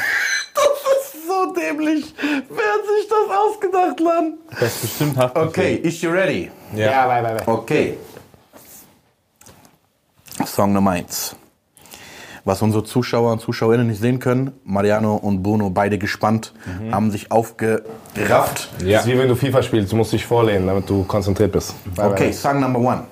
[1.54, 2.14] So dämlich.
[2.20, 4.34] Wer hat sich das ausgedacht, Mann?
[4.60, 5.47] Das ist bestimmt Haftbefehl.
[5.49, 6.51] Okay, is you ready?
[6.76, 6.91] Ja.
[6.91, 7.47] Ja, bei, bei, bei.
[7.51, 7.97] Okay.
[10.45, 11.36] Song Nummer 1.
[12.45, 16.54] Was unsere Zuschauer und Zuschauerinnen nicht sehen können, Mariano und Bruno beide gespannt,
[16.91, 18.70] haben sich aufgerafft.
[18.84, 18.97] Ja.
[18.97, 21.74] Das ist wie wenn du FIFA spielst, du musst dich vorlehnen, damit du konzentriert bist.
[21.95, 22.34] Bei, Okay, bei.
[22.34, 23.04] Song Number 1.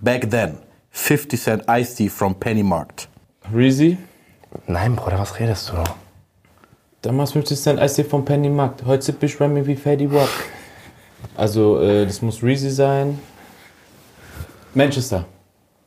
[0.00, 0.58] Back then,
[0.90, 3.08] 50 Cent Ice Tea from Pennymarkt.
[3.54, 3.96] Reezy.
[4.66, 5.74] Nein, Bruder, was redest du?
[7.02, 8.84] Damals 50 Cent Eistee vom Penny Markt.
[8.84, 10.28] Heute sipp ich Remy wie Fady Wap.
[11.36, 13.20] Also, äh, das muss Reezy sein.
[14.74, 15.24] Manchester.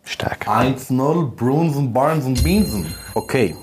[0.05, 0.47] Stark.
[0.47, 2.93] 1-0, Bruns und Barnes und Beansen.
[3.13, 3.55] Okay.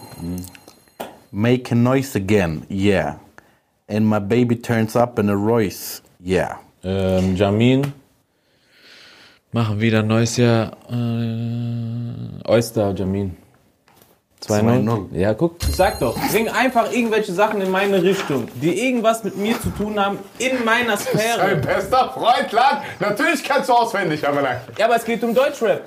[1.30, 3.18] Make a noise again, yeah.
[3.88, 6.58] And my baby turns up in a Royce, yeah.
[6.84, 7.92] Ähm, Jamin.
[9.52, 10.72] Machen wieder ein neues Jahr.
[10.90, 13.36] Äh, Oyster, Jamin.
[14.46, 14.84] 2-0.
[14.84, 15.16] 2-0.
[15.16, 16.16] Ja, guck, ich sag doch.
[16.30, 20.64] Bring einfach irgendwelche Sachen in meine Richtung, die irgendwas mit mir zu tun haben, in
[20.64, 21.56] meiner Sphäre.
[21.56, 22.82] bester Freund, Land.
[23.00, 24.60] Natürlich kannst du auswendig, aber nein.
[24.78, 25.82] Ja, aber es geht um Deutschrap.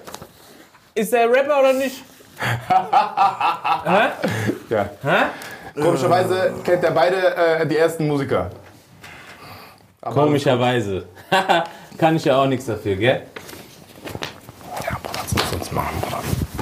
[0.93, 2.04] Ist der Rapper oder nicht?
[4.70, 4.89] Ja.
[5.04, 5.82] Hä?
[5.82, 8.49] Komischerweise kennt er beide äh, die ersten Musiker.
[10.02, 11.06] Komischerweise.
[11.97, 13.22] Kann ich ja auch nichts dafür, gell?
[14.84, 16.02] Ja, Bruder, du sonst machen,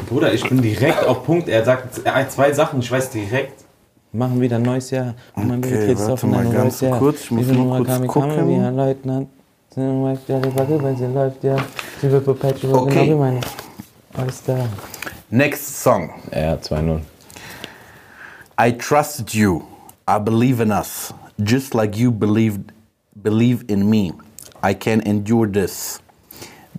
[0.09, 0.33] Bruder?
[0.33, 1.47] Ich bin direkt auf Punkt.
[1.47, 3.63] Er sagt äh, zwei Sachen, ich weiß direkt.
[4.11, 5.13] Machen wieder ein neues Jahr.
[5.35, 6.97] Okay, will Kids warte auf mal ein ganz neues Jahr.
[6.99, 8.49] kurz, ich muss nur kurz kam, kam gucken.
[8.49, 9.29] wie ein Leutnant.
[9.75, 11.57] Sie läuft ja, die Wackel, wenn sie läuft, ja.
[12.01, 12.89] Sie wird perpetual, Okay.
[12.89, 13.41] genau wie meine.
[14.17, 14.67] Alles da.
[15.29, 16.09] Next song.
[16.33, 17.01] Ja, 2-0.
[18.59, 19.61] I trusted you.
[20.07, 21.13] I believe in us.
[21.37, 22.73] Just like you believed
[23.21, 24.11] believe in me.
[24.63, 26.01] I can endure this.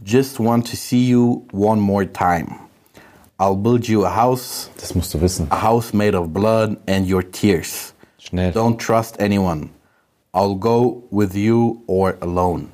[0.04, 2.56] Just want to see you one more time.
[3.40, 5.46] I'll build you a house, Das musst du wissen.
[5.50, 7.94] a house made of blood and your tears.
[8.18, 8.52] Schnell.
[8.52, 9.70] Don't trust anyone.
[10.34, 12.68] I'll go with you or alone.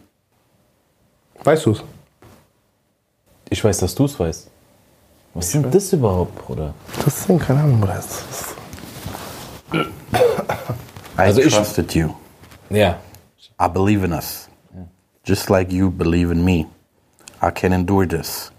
[1.45, 1.85] Weißt du's?
[3.49, 4.51] Ich weiß, dass du es weißt.
[5.35, 6.75] Was sind das überhaupt, Bruder?
[7.05, 8.03] Das Ding, keine Ahnung, Bruder.
[11.19, 12.11] I Also ich- trusted you.
[12.71, 12.99] Ja.
[13.61, 14.49] I believe in us.
[15.25, 16.67] Just like you believe in me.
[17.43, 18.51] I can endure this.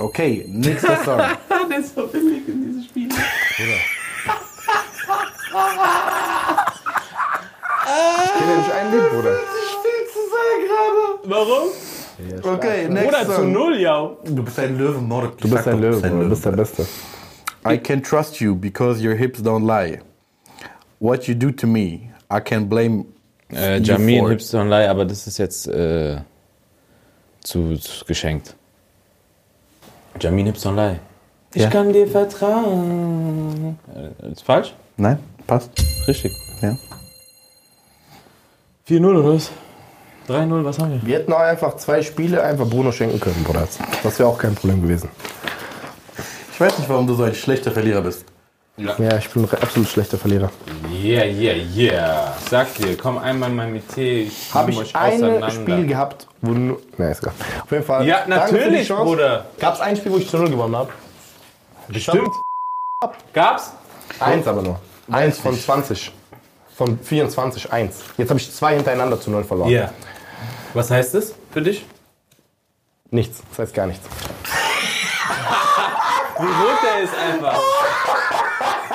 [0.00, 1.18] Okay, nächster Song.
[1.68, 3.08] Der ist so billig in dieses Spiel.
[8.24, 9.36] Ich kenne nicht ein Lied, Bruder.
[11.24, 11.68] Warum?
[12.54, 13.52] Okay, next Oder zu song.
[13.52, 14.10] null, ja.
[14.24, 15.38] Du bist ein Löwe, Morg.
[15.38, 16.24] Du bist ein Löwe, Bruder.
[16.24, 16.86] Du bist der Beste.
[17.66, 20.00] I can trust you because your hips don't lie.
[21.00, 23.04] What you do to me, I can blame
[23.52, 24.30] Äh, you Jamin for.
[24.30, 26.18] Hips Don't Lie, aber das ist jetzt äh,
[27.42, 28.54] zu, zu geschenkt.
[30.20, 30.98] Jamin Hips Don't Lie.
[31.54, 31.70] Ich Ja.
[31.70, 33.78] kann dir vertrauen.
[34.22, 34.74] Äh, ist falsch?
[34.98, 35.70] Nein, passt.
[36.06, 36.32] Richtig.
[36.60, 36.74] Ja.
[38.88, 39.50] 4-0 oder was?
[40.28, 41.06] 3-0, was haben wir?
[41.06, 43.68] Wir hätten auch einfach zwei Spiele einfach Bruno schenken können, Bruder.
[44.02, 45.08] Das wäre auch kein Problem gewesen.
[46.52, 48.24] Ich weiß nicht, warum du so ein schlechter Verlierer bist.
[48.78, 50.50] Ja, ich bin ein absolut schlechter Verlierer.
[50.92, 52.36] Yeah, yeah, yeah.
[52.48, 54.22] Sag dir, komm einmal mal mit Tee.
[54.22, 55.50] Ich Habe ich ein.
[55.50, 56.80] Spiel gehabt, wo nur.
[56.96, 57.34] Nein, ist egal.
[57.64, 58.06] Auf jeden Fall.
[58.06, 59.46] Ja, natürlich, Bruder.
[59.58, 60.92] Gab es ein Spiel, wo ich zu Null gewonnen habe?
[61.88, 62.30] Bestimmt.
[63.32, 63.72] Gab's?
[64.20, 64.80] Eins aber nur.
[65.10, 66.12] Eins von 20.
[66.78, 68.04] Von 24, eins.
[68.16, 69.68] Jetzt habe ich zwei hintereinander zu Null verloren.
[69.70, 69.90] Ja.
[70.74, 71.84] Was heißt das für dich?
[73.10, 73.42] Nichts.
[73.50, 74.06] Das heißt gar nichts.
[76.38, 77.60] Wie rot der ist einfach.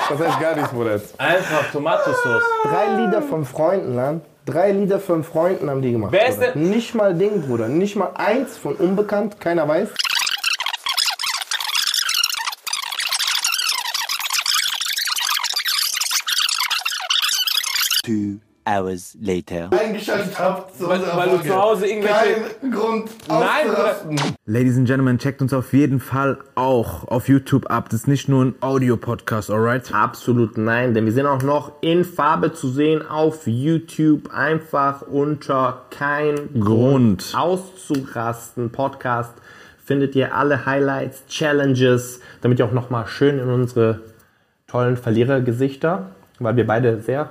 [0.08, 0.98] Das heißt gar nichts, Bruder.
[1.18, 2.42] Einfach Tomatosauce.
[2.62, 4.24] Drei Lieder von Freunden, Land.
[4.46, 6.12] Drei Lieder von Freunden haben die gemacht.
[6.12, 7.68] Wer ist denn- Nicht mal Ding, Bruder.
[7.68, 9.38] Nicht mal eins von Unbekannt.
[9.40, 9.88] Keiner weiß.
[18.04, 19.70] Two hours later.
[19.72, 22.70] Eingeschaltet habt zu Weil, weil du zu Hause irgendwelche.
[22.70, 24.18] Grund Nein.
[24.46, 27.88] Ladies and Gentlemen, checkt uns auf jeden Fall auch auf YouTube ab.
[27.88, 29.92] Das ist nicht nur ein Audio-Podcast, alright?
[29.94, 34.32] Absolut nein, denn wir sind auch noch in Farbe zu sehen auf YouTube.
[34.34, 37.32] Einfach unter kein Grund.
[37.34, 38.70] auszurasten.
[38.70, 39.32] Podcast
[39.82, 44.00] findet ihr alle Highlights, Challenges, damit ihr auch nochmal schön in unsere
[44.66, 47.30] tollen Verlierergesichter, weil wir beide sehr